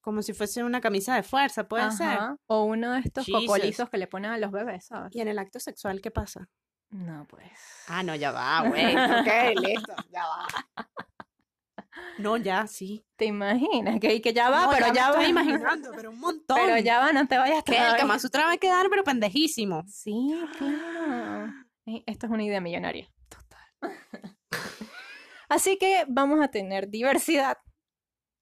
[0.01, 2.17] Como si fuese una camisa de fuerza, puede ser.
[2.45, 3.41] O uno de estos Jesus.
[3.45, 5.13] cocolizos que le ponen a los bebés, ¿sabes?
[5.13, 6.47] ¿Y en el acto sexual qué pasa?
[6.89, 7.51] No, pues.
[7.87, 8.95] Ah, no, ya va, güey.
[8.95, 10.47] Ok, listo, ya va.
[12.19, 13.05] No, ya, sí.
[13.15, 13.99] ¿Te imaginas?
[13.99, 15.11] Que, que ya va, No, pero ya, va.
[15.15, 16.57] estoy imaginando, pero un montón.
[16.57, 17.97] Pero ya va, no te vayas Que el.
[17.97, 19.83] Kama Sutra va a quedar, pero pendejísimo.
[19.87, 21.53] Sí, claro.
[22.05, 23.07] Esto es una idea millonaria.
[23.29, 23.67] Total.
[25.49, 27.57] Así que vamos a tener diversidad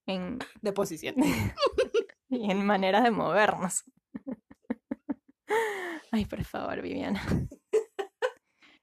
[0.07, 1.15] en, De posición.
[2.29, 3.83] y en maneras de movernos.
[6.11, 7.21] Ay, por favor, Viviana.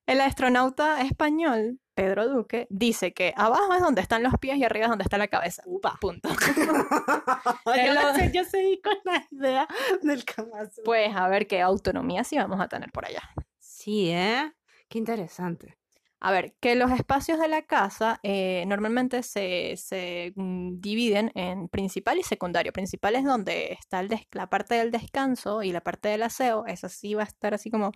[0.07, 4.87] El astronauta español, Pedro Duque, dice que abajo es donde están los pies y arriba
[4.87, 5.63] es donde está la cabeza.
[5.67, 5.97] Upa.
[6.01, 6.29] Punto.
[7.67, 9.69] yo, Él lo- sé, yo seguí con la idea
[10.03, 10.83] del Kama Sutra.
[10.85, 13.23] Pues a ver qué autonomía sí vamos a tener por allá.
[13.59, 14.53] Sí, ¿eh?
[14.89, 15.77] Qué interesante.
[16.25, 21.69] A ver, que los espacios de la casa eh, normalmente se, se, mm, dividen en
[21.69, 22.73] principal y secundario.
[22.73, 26.65] Principal es donde está el des- la parte del descanso y la parte del aseo.
[26.67, 27.91] Esa sí va a estar así como,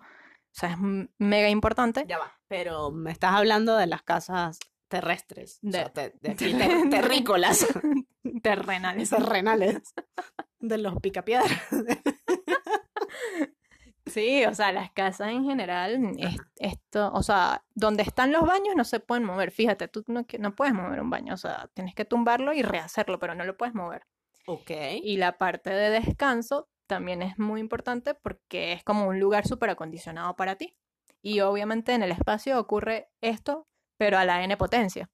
[0.57, 0.77] o sea, es
[1.19, 2.03] mega importante.
[2.07, 2.31] Ya va.
[2.47, 5.59] Pero me estás hablando de las casas terrestres.
[5.63, 7.67] o De- sea, te- de aquí, ter- terrícolas.
[8.43, 9.03] Terrenales.
[9.13, 9.93] Esas renales.
[10.59, 11.51] De los picapiedras.
[14.05, 18.73] Sí, o sea, las casas en general, es- esto, o sea, donde están los baños
[18.75, 19.51] no se pueden mover.
[19.51, 23.19] Fíjate, tú no, no puedes mover un baño, o sea, tienes que tumbarlo y rehacerlo,
[23.19, 24.03] pero no lo puedes mover.
[24.45, 24.71] Ok.
[25.03, 29.69] Y la parte de descanso también es muy importante porque es como un lugar súper
[29.69, 30.75] acondicionado para ti.
[31.21, 35.09] Y obviamente en el espacio ocurre esto, pero a la n potencia.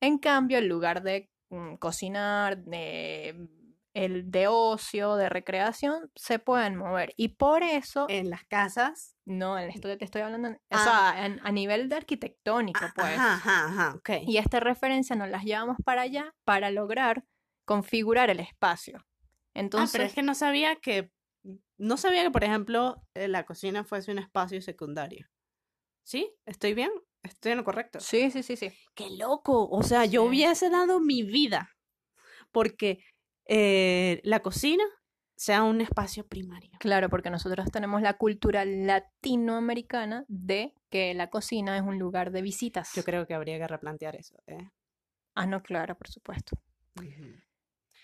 [0.00, 3.48] En cambio, el lugar de mm, cocinar, de,
[3.94, 7.14] el de ocio, de recreación, se pueden mover.
[7.16, 9.16] Y por eso, En las casas.
[9.24, 11.12] no, en esto te estoy hablando, o Ah.
[11.14, 13.18] sea, en- a nivel de arquitectónico, pues.
[13.18, 13.98] Ajá, ajá.
[14.26, 17.24] Y esta referencia nos las llevamos para allá para lograr
[17.64, 19.04] configurar el espacio.
[19.58, 21.10] Ah, Entonces, pero es que no sabía que,
[21.76, 25.28] no sabía que, por ejemplo, eh, la cocina fuese un espacio secundario.
[26.04, 26.32] ¿Sí?
[26.46, 26.90] ¿Estoy bien?
[27.22, 28.00] ¿Estoy en lo correcto?
[28.00, 28.72] sí, sí, sí, sí.
[28.94, 29.68] ¡Qué loco!
[29.68, 31.76] O sea, yo hubiese dado mi vida
[32.52, 33.04] porque
[33.46, 34.84] eh, la cocina
[35.36, 36.70] sea un espacio primario.
[36.80, 42.42] Claro, porque nosotros tenemos la cultura latinoamericana de que la cocina es un lugar de
[42.42, 42.92] visitas.
[42.94, 44.36] Yo creo que habría que replantear eso.
[44.46, 44.70] ¿eh?
[45.34, 46.56] Ah, no, claro, por supuesto.
[46.96, 47.47] Ujú.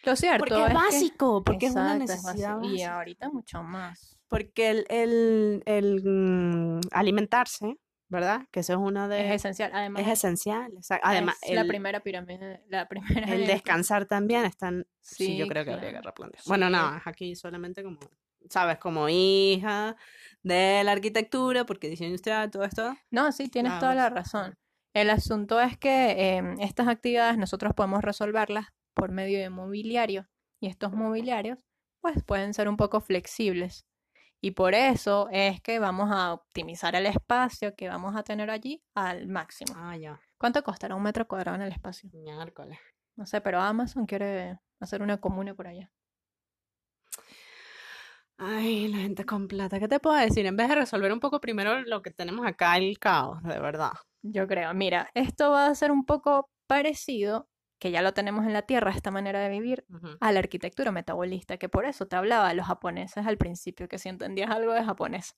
[0.04, 2.74] Lo cierto Porque es que- básico, porque es una Exacto, es necesidad básico.
[2.74, 4.18] Y ahorita mucho más.
[4.28, 8.42] Porque el, el, el, mm, alimentarse, ¿verdad?
[8.50, 9.26] Que eso es una de...
[9.28, 9.70] Es esencial.
[9.74, 10.72] Además, es esencial.
[10.72, 14.86] exact- Además, es la el, primera pirámide, la primera el descansar también están...
[15.00, 16.42] Sí, Sí, yo creo que habría que replantear.
[16.46, 17.98] Bueno, no, es aquí solamente como,
[18.48, 18.78] ¿sabes?
[18.78, 19.96] Como hija
[20.42, 22.96] de la arquitectura, porque diseño industrial, todo esto.
[23.10, 24.56] No, sí, tienes Nada toda la razón.
[24.94, 30.28] El asunto es que em, estas actividades nosotros podemos resolverlas por medio de mobiliario
[30.60, 31.58] y estos mobiliarios
[32.00, 33.86] pues pueden ser un poco flexibles.
[34.40, 38.82] Y por eso es que vamos a optimizar el espacio que vamos a tener allí
[38.94, 39.72] al máximo.
[39.76, 40.20] Ah, ya.
[40.36, 42.10] ¿Cuánto costará un metro cuadrado en el espacio?
[42.12, 42.78] Miércoles.
[43.16, 45.90] No sé, pero Amazon quiere hacer una comuna por allá.
[48.36, 49.78] Ay, la gente con plata.
[49.78, 50.44] ¿Qué te puedo decir?
[50.44, 53.92] En vez de resolver un poco primero lo que tenemos acá, el caos, de verdad.
[54.22, 57.48] Yo creo, mira, esto va a ser un poco parecido,
[57.84, 59.84] que ya lo tenemos en la Tierra, esta manera de vivir,
[60.18, 63.98] a la arquitectura metabolista, que por eso te hablaba de los japoneses al principio, que
[63.98, 65.36] si entendías algo de japonés.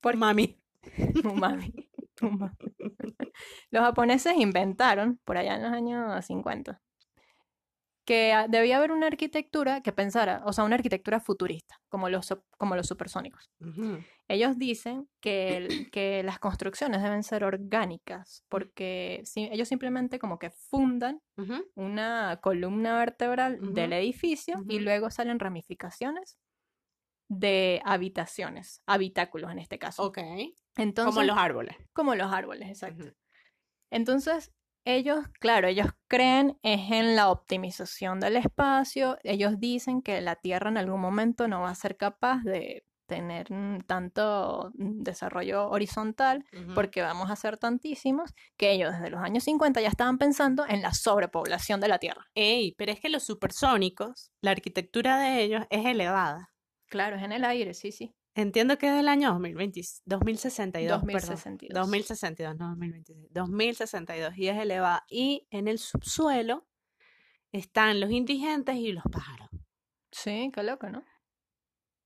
[0.00, 0.60] Por mami.
[1.24, 1.72] Umami.
[3.70, 6.82] Los japoneses inventaron, por allá en los años 50,
[8.10, 12.74] que debía haber una arquitectura que pensara, o sea, una arquitectura futurista, como los, como
[12.74, 13.48] los supersónicos.
[13.60, 14.02] Ujú.
[14.26, 20.40] Ellos dicen que, el- que las construcciones deben ser orgánicas, porque si- ellos simplemente como
[20.40, 21.64] que fundan Ujú.
[21.76, 26.36] una columna vertebral del Ujú, edificio y luego salen ramificaciones
[27.28, 30.02] de habitaciones, habitáculos en este caso.
[30.02, 30.18] Ok.
[30.76, 31.76] Entonces, Como los árboles.
[31.92, 33.04] como los árboles, exacto.
[33.92, 34.52] Entonces,
[34.84, 39.18] ellos, claro, ellos creen es en la optimización del espacio.
[39.22, 43.52] Ellos dicen que la Tierra en algún momento no va a ser capaz de tener
[43.52, 46.44] mm, tanto mm, desarrollo horizontal
[46.76, 50.80] porque vamos a ser tantísimos que ellos desde los años 50 ya estaban pensando en
[50.80, 52.30] la sobrepoblación de la Tierra.
[52.34, 56.52] Ey, pero es que los supersónicos, la arquitectura de ellos es elevada.
[56.86, 58.14] Claro, es en el aire, sí, sí.
[58.34, 61.12] Entiendo que es del año 2020, 2062, perdón.
[61.12, 61.74] 2062.
[61.74, 63.28] 2062, no 2026.
[63.32, 65.04] 2062 y es elevada.
[65.08, 66.66] Y en el subsuelo
[67.52, 69.48] están los indigentes y los pájaros.
[70.12, 71.04] Sí, qué loco, ¿no?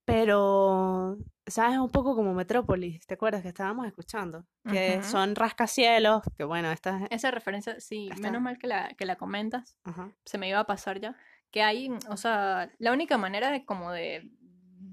[0.05, 1.79] Pero, ¿sabes?
[1.79, 4.45] Un poco como Metrópolis, ¿te acuerdas que estábamos escuchando?
[4.69, 5.09] Que Ujú.
[5.09, 7.07] son rascacielos, que bueno, esta es...
[7.09, 8.21] Esa referencia, sí, Está.
[8.27, 9.77] menos mal que la, que la comentas.
[9.83, 10.11] Ajá.
[10.23, 11.15] se me iba a pasar ya,
[11.49, 14.29] que hay, o sea, la única manera de como de,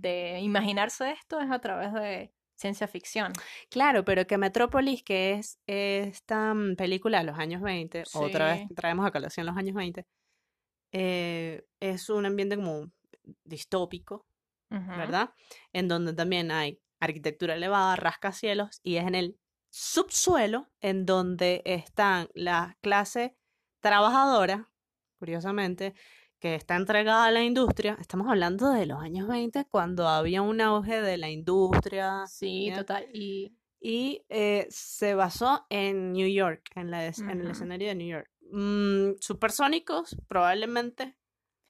[0.03, 3.33] de imaginarse esto es a través de ciencia ficción.
[3.71, 8.69] Claro, pero que Metrópolis, que es esta mm, película de los años 20, otra vez
[8.77, 10.07] traemos a colación los años 20,
[10.93, 12.91] eh, es un ambiente como
[13.45, 14.27] distópico.
[14.75, 15.35] ¿verdad?
[15.75, 19.39] En donde también hay arquitectura elevada, rascacielos, y es en el
[19.69, 23.37] subsuelo en donde están la clase
[23.81, 24.71] trabajadora,
[25.19, 25.95] curiosamente,
[26.43, 27.97] que está entregada a la industria.
[28.01, 32.79] Estamos hablando de los años 20, cuando había un auge de la industria Sí, ¿ya?
[32.79, 33.07] total.
[33.15, 37.95] Y y eh, se basó en New York, en, la es- en el escenario de
[37.97, 38.29] New York.
[38.53, 41.17] Mm, supersónicos, probablemente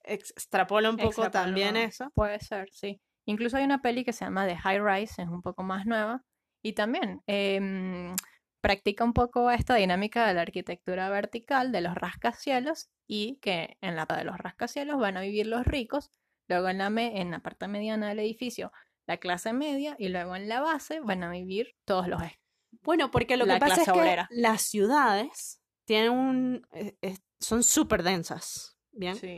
[0.03, 2.11] ex- extrapola un poco también eso.
[2.13, 3.01] Puede ser, sí.
[3.25, 6.23] Incluso hay una peli que se llama The High Rise, es un poco más nueva,
[6.63, 8.15] y también em,
[8.63, 13.97] practica un poco esta dinámica de la arquitectura vertical de los rascacielos y que en
[13.97, 16.11] la de los rascacielos van a vivir los ricos,
[16.47, 18.71] luego en la, me- en la parte mediana del edificio
[19.05, 22.39] la clase media y luego en la base van a vivir todos los es-
[22.83, 28.01] Bueno, porque lo la que pasa es que las ciudades tienen un, eh, son súper
[28.01, 29.17] densas, ¿bien?
[29.17, 29.37] Sí.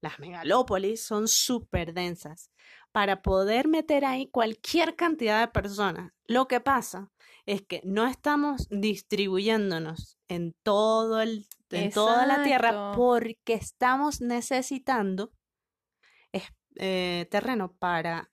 [0.00, 2.50] Las megalópolis son súper densas.
[2.92, 6.12] para poder meter ahí cualquier cantidad de personas.
[6.24, 7.12] Lo que pasa
[7.46, 15.32] es que no estamos distribuyéndonos en todo el en toda la tierra porque estamos necesitando
[16.32, 18.30] es- eh, terreno para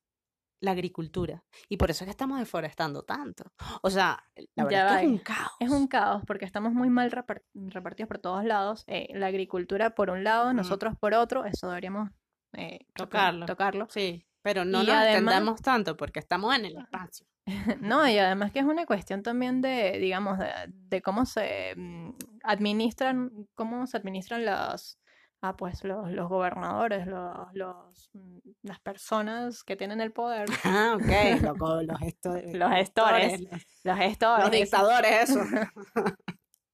[0.62, 3.44] la agricultura y por eso es que estamos deforestando tanto.
[3.82, 4.24] O sea,
[4.56, 5.52] la Ya verdad es que es un caos.
[5.60, 8.84] Es un caos porque estamos muy mal repar- repartidos por todos lados.
[8.88, 11.44] Eh, la agricultura por un lado, nosotros por otro.
[11.46, 12.10] Eso deberíamos
[12.54, 13.46] eh, Tocarlo.
[13.46, 13.88] tocarlo.
[13.90, 17.26] Sí, pero no Y nos además- extendamos tanto porque estamos en el espacio.
[17.82, 22.12] No, y además que es una cuestión también de, digamos, de, de cómo se mm,
[22.44, 24.98] administran, cómo se administran los,
[25.42, 30.96] ah, pues los, los gobernadores, los, los, mm, las personas que tienen el poder, Ah,
[30.96, 31.04] ok,
[31.42, 33.42] los, los, Los gestores.
[33.42, 35.40] los, los gestores, los dictadores, eso.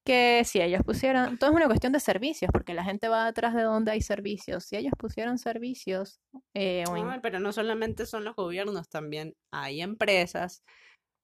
[0.04, 3.54] Que si ellos pusieran, todo es una cuestión de servicios, porque la gente va detrás
[3.54, 4.64] de donde hay servicios.
[4.64, 6.20] Si ellos pusieran servicios,
[6.54, 6.84] eh,
[7.22, 10.62] pero no solamente son los gobiernos, también hay empresas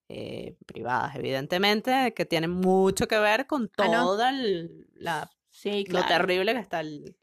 [0.09, 4.05] eh, privadas, evidentemente, que tienen mucho que ver con Ah, no.
[4.05, 7.17] toda el- la, sí, lo terrible que está el,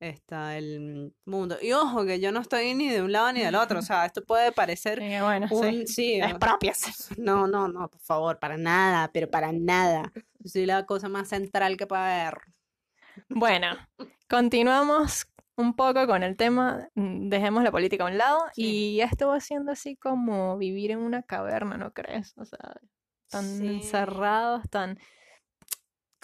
[0.00, 1.56] está el mundo.
[1.62, 4.04] Y ojo, que yo no estoy ni de un lado ni del otro, o sea,
[4.06, 5.54] esto puede parecer Eh, bueno, sí.
[5.54, 5.86] un...
[5.86, 7.08] Sí, o- Expropias.
[7.18, 10.12] no, no, no, por favor, para nada, pero para nada.
[10.44, 12.38] Soy la cosa más central que puede haber.
[13.28, 13.68] Bueno,
[14.28, 18.62] continuamos un poco con el tema, dejemos la política a un lado Sí.
[18.96, 22.34] y esto va siendo así como vivir en una caverna, ¿no crees?
[22.36, 22.74] O sea,
[23.30, 24.98] tan encerrados, tan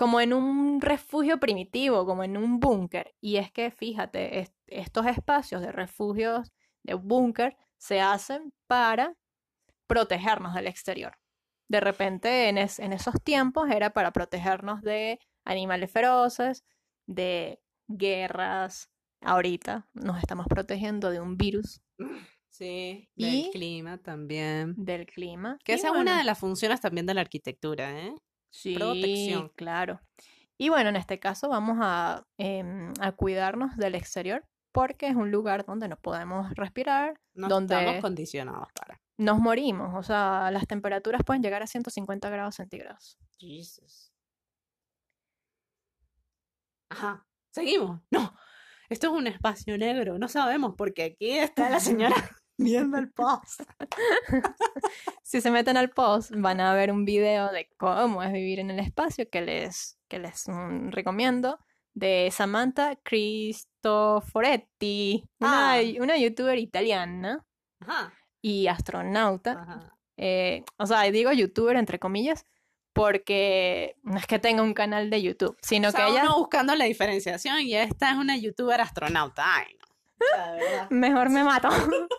[0.03, 3.15] como en un refugio primitivo, como en un búnker.
[3.21, 6.51] Y es que fíjate, es- estos espacios de refugios,
[6.83, 9.15] de búnker, se hacen para
[9.87, 11.13] protegernos del exterior.
[11.69, 16.65] De repente, en, es- en esos tiempos era para protegernos de animales feroces,
[17.07, 18.91] de guerras.
[19.21, 21.81] Ahorita nos estamos protegiendo de un virus,
[22.49, 24.75] Sí, Y- del clima también.
[24.77, 25.59] del clima.
[25.65, 28.15] Que y esa es una de las funciones también de la arquitectura, ¿eh?
[28.53, 29.49] Sí, protección.
[29.57, 30.01] claro.
[30.59, 35.31] Y bueno, en este caso vamos a, em, a cuidarnos del exterior porque es un
[35.31, 39.01] lugar donde no podemos respirar, No donde estamos condicionados para.
[39.19, 39.95] nos morimos.
[39.97, 43.19] O sea, las temperaturas pueden llegar a 150 grados centígrados.
[43.39, 44.13] Jesus.
[46.91, 47.27] Ajá.
[47.51, 48.01] Seguimos.
[48.11, 48.35] No.
[48.89, 50.19] Esto es un espacio negro.
[50.19, 52.15] No sabemos porque aquí está la señora
[52.63, 53.63] viendo el post.
[55.23, 58.71] Si se meten al post, van a ver un video de cómo es vivir en
[58.71, 61.59] el espacio que les, que les mm, recomiendo
[61.95, 62.97] de Samantha
[63.83, 65.81] Cristoforetti, una, Ah.
[66.01, 67.45] una youtuber italiana
[67.81, 68.13] Ajá.
[68.43, 69.53] y astronauta.
[69.53, 69.97] Ajá.
[70.19, 72.45] Eh, o sea, digo youtuber entre comillas
[72.93, 76.37] porque no es que tenga un canal de YouTube, sino O sea, que ella uno
[76.39, 79.43] buscando la diferenciación y esta es una youtuber astronauta.
[79.47, 79.87] Ay, no.
[80.37, 80.91] Verdad.
[80.91, 81.69] mejor me mato.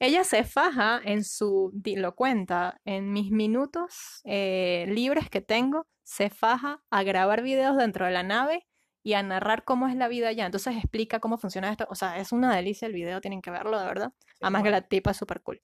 [0.00, 6.30] ella se faja en su, lo cuenta, en mis minutos eh, libres que tengo, se
[6.30, 8.66] faja a grabar videos dentro de la nave
[9.02, 10.46] y a narrar cómo es la vida allá.
[10.46, 11.86] Entonces explica cómo funciona esto.
[11.90, 14.12] O sea, es una delicia el video, tienen que verlo, de verdad.
[14.40, 15.60] Además que la tipa es súper cool.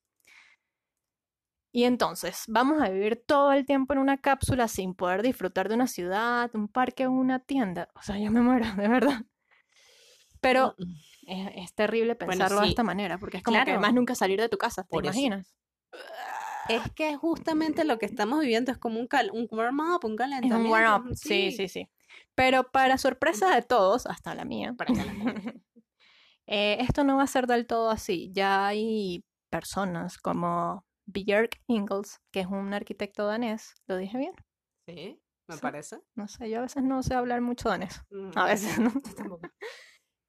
[1.72, 5.74] Y entonces, vamos a vivir todo el tiempo en una cápsula sin poder disfrutar de
[5.74, 7.88] una ciudad, un parque o una tienda.
[7.96, 9.22] O sea, yo me muero, de verdad.
[10.44, 10.92] Pero Mm,
[11.26, 12.70] es, es terrible Bueno, pensarlo de sí.
[12.70, 13.80] esta manera, porque es como que Claro.
[13.80, 15.10] más nunca salir de tu casa, ¿te Por eso.
[15.10, 15.56] imaginas?
[16.68, 20.18] Es que justamente lo que estamos viviendo es como un, cal un warm-up, un Es
[20.18, 20.56] calentamiento.
[20.58, 21.88] un warm-up, sí, sí, sí.
[22.34, 25.12] Pero para sorpresa de todos, hasta la mía, Para que la
[26.46, 28.30] eh, esto no va a ser del todo así.
[28.32, 34.32] Ya hay personas como Björk Ingels, que es un arquitecto danés, ¿lo dije bien?
[34.86, 35.60] Sí, me Sí.
[35.60, 36.00] parece.
[36.14, 38.00] No sé, yo a veces no sé hablar mucho danés.
[38.10, 38.90] Mm, A veces no.
[39.04, 39.48] yo tampoco.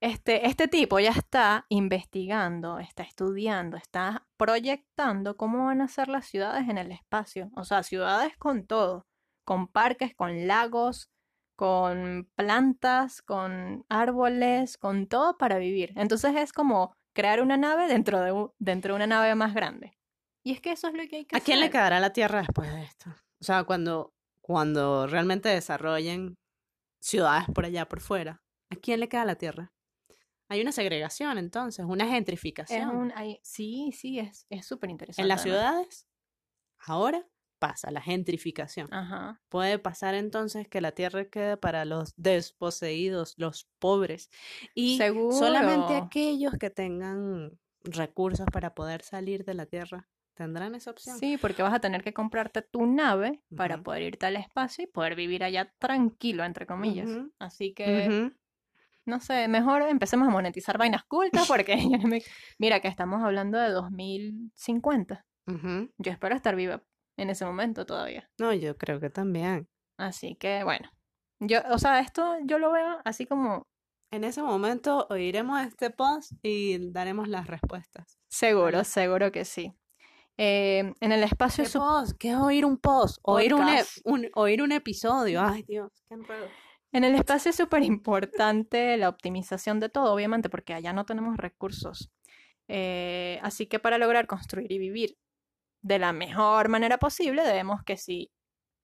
[0.01, 6.25] Este, este tipo ya está investigando, está estudiando, está proyectando cómo van a ser las
[6.27, 7.49] ciudades en el espacio.
[7.55, 9.07] O sea, ciudades con todo,
[9.45, 11.09] con parques, con lagos,
[11.55, 15.93] con plantas, con árboles, con todo para vivir.
[15.95, 19.97] Entonces es como crear una nave dentro de, u- dentro de una nave más grande.
[20.43, 22.39] Y es que eso es lo que hay que ¿A quién le quedará la tierra
[22.41, 23.09] después de esto?
[23.39, 26.35] O sea, cuando, cuando realmente desarrollen
[27.01, 29.71] ciudades por allá, por fuera, ¿a quién le queda la tierra?
[30.49, 32.89] Hay una segregación entonces, una Es gentrificación.
[32.89, 35.23] un, hay- sí, sí, es es súper interesante.
[35.23, 36.07] En las ciudades,
[36.79, 37.27] ahora
[37.59, 38.89] pasa la gentrificación.
[38.91, 39.41] Ajá.
[39.49, 44.29] Puede pasar entonces que la tierra quede para los desposeídos, los pobres,
[44.75, 51.17] y solamente aquellos que tengan recursos para poder salir de la tierra tendrán esa opción.
[51.19, 54.87] Sí, porque vas a tener que comprarte tu nave para poder irte al espacio y
[54.87, 57.21] poder vivir allá tranquilo, entre comillas.
[57.39, 58.11] Así que.
[59.05, 61.75] No sé, mejor empecemos a monetizar vainas cultas porque
[62.59, 65.25] mira que estamos hablando de 2050.
[65.47, 65.91] Ujú.
[65.97, 66.81] Yo espero estar viva
[67.17, 68.29] en ese momento todavía.
[68.39, 69.67] No, yo creo que también.
[69.97, 70.89] Así que bueno,
[71.39, 73.67] yo, o sea, esto yo lo veo así como
[74.11, 78.17] En ese momento oiremos este post y daremos las respuestas.
[78.29, 78.83] seguro, Vale.
[78.85, 79.73] seguro que sí.
[80.37, 82.17] Eh, en el espacio ¿Qué post?
[82.19, 83.19] ¿Qué es oír un post?
[83.23, 83.65] Oír un,
[84.03, 85.41] un- oír un episodio.
[85.41, 86.47] Ay, Dios, qué enredo.
[86.95, 91.35] En el espacio es súper importante la optimización de todo, obviamente, porque allá no tenemos
[91.35, 92.09] recursos.
[92.69, 95.17] Eh, así que para lograr construir y vivir
[95.81, 98.31] de la mejor manera posible, debemos que sí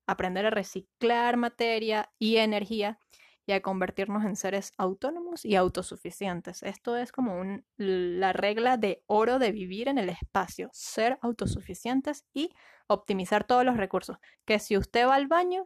[0.07, 2.99] aprender a reciclar materia y energía
[3.45, 6.64] y a convertirnos en seres autónomos y autosuficientes.
[6.64, 12.49] Esto es como la regla de oro de vivir en el espacio, ser autosuficientes y
[12.88, 14.18] optimizar todos los recursos.
[14.43, 15.64] Que si usted va al baño,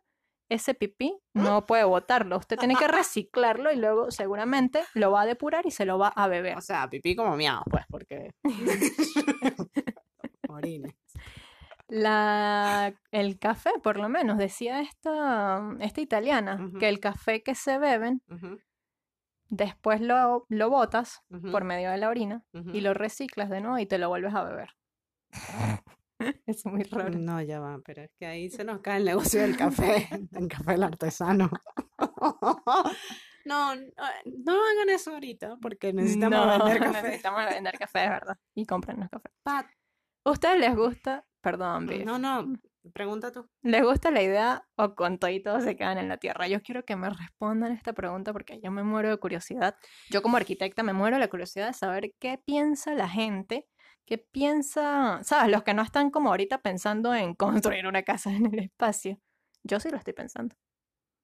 [0.50, 5.26] ese pipí no puede botarlo, usted tiene que reciclarlo y luego seguramente lo va a
[5.26, 6.58] depurar y se lo va a beber.
[6.58, 8.32] O sea, pipí como miau, pues, porque.
[10.50, 10.96] Orine.
[11.88, 17.78] La, el café, por lo menos, decía esta, esta italiana, que el café que se
[17.78, 18.24] beben,
[19.50, 21.22] después lo, lo botas
[21.52, 22.44] por medio de la orina
[22.74, 24.70] y lo reciclas de nuevo y te lo vuelves a beber.
[26.46, 27.18] es muy raro.
[27.18, 30.48] No, ya va, pero es que ahí se nos cae el negocio del café, del
[30.48, 31.50] café del artesano.
[33.48, 33.84] No, no,
[34.44, 37.02] no hagan eso ahorita porque necesitamos No, vender café.
[37.04, 38.38] necesitamos vender café, de verdad.
[38.56, 39.30] Y cómprenos café.
[39.44, 39.68] Pat,
[40.26, 41.28] ¿A ustedes les gusta?
[41.42, 42.04] Perdón, Biff.
[42.04, 42.56] no, no,
[42.92, 43.48] pregunta tú.
[43.62, 46.48] ¿Les gusta la idea o con todo y todo se quedan en la tierra?
[46.48, 49.76] Yo quiero que me respondan esta pregunta porque yo me muero de curiosidad.
[50.10, 53.68] Yo como arquitecta me muero de la curiosidad de saber qué piensa la gente,
[54.06, 55.52] qué piensa, ¿sabes?
[55.52, 59.20] Los que no están como ahorita pensando en construir una casa en el espacio.
[59.64, 60.56] Yo sí lo estoy pensando.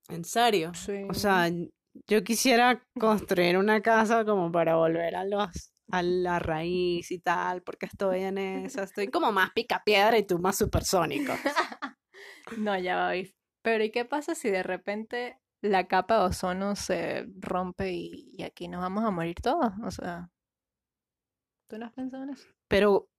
[0.10, 0.74] ¿En serio?
[0.74, 1.06] Sí.
[1.10, 1.50] O sea,
[2.08, 7.64] yo quisiera construir una casa como para volver a los a la raíz y tal,
[7.64, 11.34] porque estoy en eso, estoy como más picapiedra y tú más supersónico.
[12.58, 13.14] No, ya va.
[13.62, 18.44] Pero ¿y qué pasa si de repente la capa de ozono se rompe y, y
[18.44, 19.72] aquí nos vamos a morir todos?
[19.86, 20.30] O sea,
[21.70, 22.50] ¿tú no has pensado en eso?
[22.72, 23.10] Pero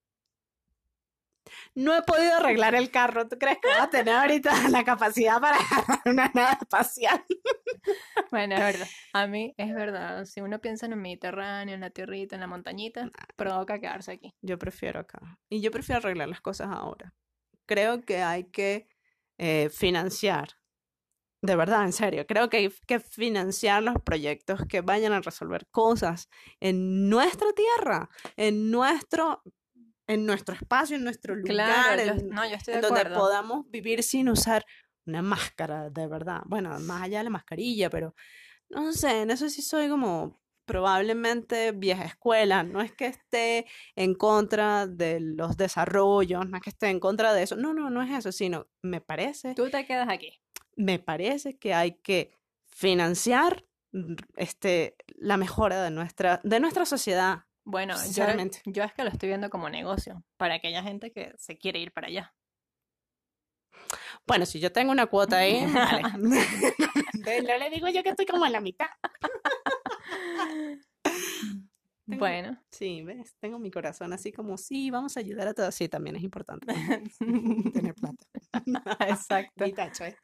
[1.74, 3.28] no he podido arreglar el carro.
[3.28, 5.58] ¿Tú crees que voy a tener ahorita la capacidad para
[6.06, 7.22] una nave espacial?
[8.30, 8.88] Bueno, es verdad.
[9.12, 10.24] A mí es verdad.
[10.24, 14.32] Si uno piensa en el Mediterráneo, en la tierrita, en la montañita, provoca quedarse aquí.
[14.40, 15.18] Yo prefiero acá.
[15.50, 17.12] Y yo prefiero arreglar las cosas ahora.
[17.66, 18.86] Creo que hay que
[19.36, 20.50] eh, financiar.
[21.44, 22.24] De verdad, en serio.
[22.26, 26.28] Creo que hay que financiar los proyectos que vayan a resolver cosas
[26.60, 29.42] en nuestra tierra, en nuestro,
[30.06, 33.04] en nuestro espacio, en nuestro lugar, Claro, yo- en, no, yo estoy en de donde
[33.10, 34.64] podamos vivir sin usar
[35.04, 36.42] una máscara, de verdad.
[36.46, 38.14] Bueno, más allá de la mascarilla, pero
[38.70, 42.62] no sé, en eso sí soy como probablemente vieja escuela.
[42.62, 43.66] No es que esté
[43.96, 47.56] en contra de los desarrollos, no es que esté en contra de eso.
[47.56, 50.40] No, no, no es eso, sino me parece, Tú te quedas aquí.
[50.76, 57.44] Me parece que hay que financiar mm, este, la mejora de nuestra, de nuestra sociedad.
[57.64, 58.24] Bueno, yo,
[58.66, 61.92] yo es que lo estoy viendo como negocio para aquella gente que se quiere ir
[61.92, 62.34] para allá.
[64.26, 66.02] Bueno, si yo tengo una cuota ahí, vale.
[67.46, 68.88] no le digo yo que estoy como en la mitad.
[72.04, 73.36] Tengo- Bueno, Sí, ¿ves?
[73.38, 75.74] Tengo mi corazón así como, sí, vamos a ayudar a todos.
[75.74, 76.66] Sí, también es importante
[77.72, 78.24] tener plata.
[79.08, 79.64] exacto.
[79.64, 80.16] Ni tacho, ¿eh?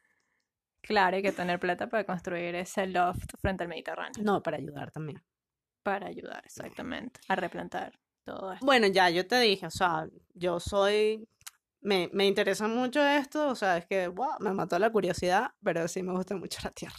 [0.81, 4.23] Claro, hay que tener plata para construir ese loft frente al Mediterráneo.
[4.23, 5.23] No, para ayudar también.
[5.83, 8.65] Para ayudar, exactamente, a replantar todo esto.
[8.65, 11.27] Bueno, ya, yo te dije, o sea, yo soy,
[11.81, 15.87] me, me interesa mucho esto, o sea, es que, wow, me mató la curiosidad, pero
[15.87, 16.95] sí me gusta mucho la tierra.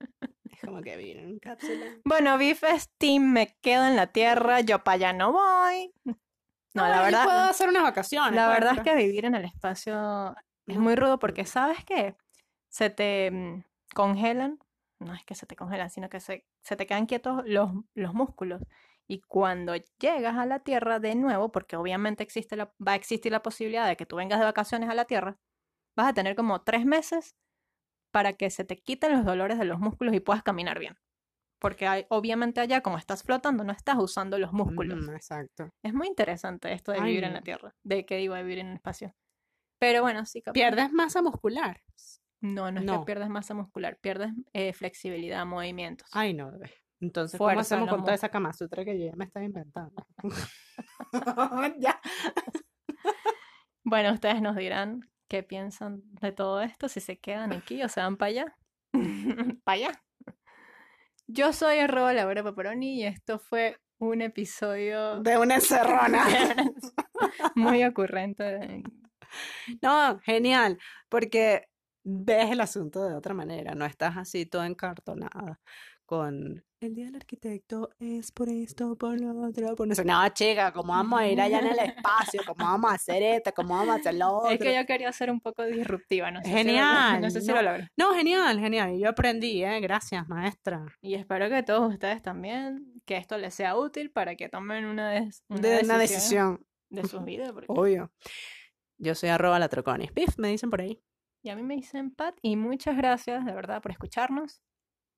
[0.50, 1.86] Es como que vivir en cápsula.
[2.04, 5.92] Bueno, Beef es team, me quedo en la tierra, yo para allá no voy.
[6.74, 8.34] No, la yo verdad, puedo hacer unas vacaciones.
[8.34, 10.34] la pues, verdad es que vivir en el espacio
[10.66, 10.82] es No.
[10.82, 12.16] muy rudo porque, ¿sabes qué?
[12.68, 13.64] Se te mm,
[13.94, 14.58] congelan,
[15.00, 18.14] no es que se te congelan, sino que se, se te quedan quietos los, los
[18.14, 18.62] músculos.
[19.06, 23.32] Y cuando llegas a la Tierra de nuevo, porque obviamente existe la, va a existir
[23.32, 25.38] la posibilidad de que tú vengas de vacaciones a la Tierra,
[25.96, 27.36] vas a tener como tres meses
[28.10, 30.96] para que se te quiten los dolores de los músculos y puedas caminar bien.
[31.60, 34.98] Porque hay- obviamente allá, como estás flotando, no estás usando los músculos.
[35.08, 35.70] Mm, exacto.
[35.82, 38.58] Es muy interesante esto de Ay, vivir en la Tierra, de que digo de vivir
[38.60, 39.14] en el espacio.
[39.80, 40.54] Pero bueno, sí, capaz.
[40.54, 41.82] Pierdes masa muscular.
[42.40, 46.08] No, no es que pierdes masa muscular, pierdes eh, flexibilidad, movimientos.
[46.12, 46.72] Ay, no, bebé.
[47.00, 50.06] Entonces, ¿cómo hacemos no con toda esa Kama Sutra que yo ya me estaba inventando?
[51.78, 52.00] ya.
[53.84, 58.02] Bueno, ustedes nos dirán qué piensan de todo esto, si se quedan aquí o se
[58.02, 58.56] van para allá.
[59.64, 60.02] para allá.
[61.26, 66.22] Yo soy arroba Laura Paparoni y esto fue un episodio De una encerrona.
[67.54, 68.82] muy ocurrente.
[69.80, 70.78] No, genial,
[71.08, 71.68] porque
[72.10, 75.60] ves el asunto de otra manera, no estás así todo encartonada
[76.06, 80.04] con el día del arquitecto es por esto, por lo otro, por no sé.
[80.06, 82.40] No, chica, ¿cómo vamos a ir allá en el espacio?
[82.46, 83.52] ¿Cómo vamos a hacer esto?
[83.52, 84.50] ¿Cómo vamos a hacer lo otro?
[84.52, 87.40] Es que yo quería ser un poco disruptiva, no sé si lo- Genial, no sé
[87.42, 87.54] si no.
[87.56, 87.88] lo logré.
[87.96, 88.94] No, genial, genial.
[88.94, 89.80] y Yo aprendí, ¿eh?
[89.80, 90.86] Gracias, maestra.
[91.02, 95.10] Y espero que todos ustedes también, que esto les sea útil para que tomen una,
[95.10, 97.52] des- una De una decisión decisión, de sus vidas.
[97.52, 98.10] porque- obvio.
[98.98, 100.10] Yo soy arroba la troconis.
[100.12, 101.02] Pif, me dicen por ahí.
[101.42, 104.62] Y a mí me dicen Pat, y muchas gracias de verdad por escucharnos.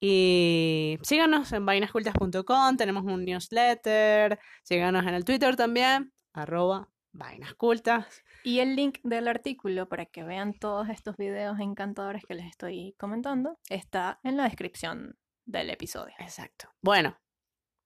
[0.01, 8.23] Y síganos en vainascultas.com, tenemos un newsletter, síganos en el Twitter también, arroba vainascultas.
[8.45, 12.95] Y el link del artículo para que vean todos estos videos encantadores que les estoy
[12.99, 16.15] comentando está en la descripción del episodio.
[16.19, 16.71] Exacto.
[16.81, 17.19] Bueno,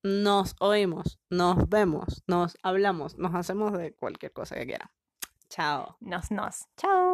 [0.04, 4.90] nos oímos, nos vemos, nos hablamos, nos hacemos de cualquier cosa que quieran.
[5.48, 5.96] Chao.
[6.00, 6.66] Nos, nos.
[6.76, 7.13] Chao.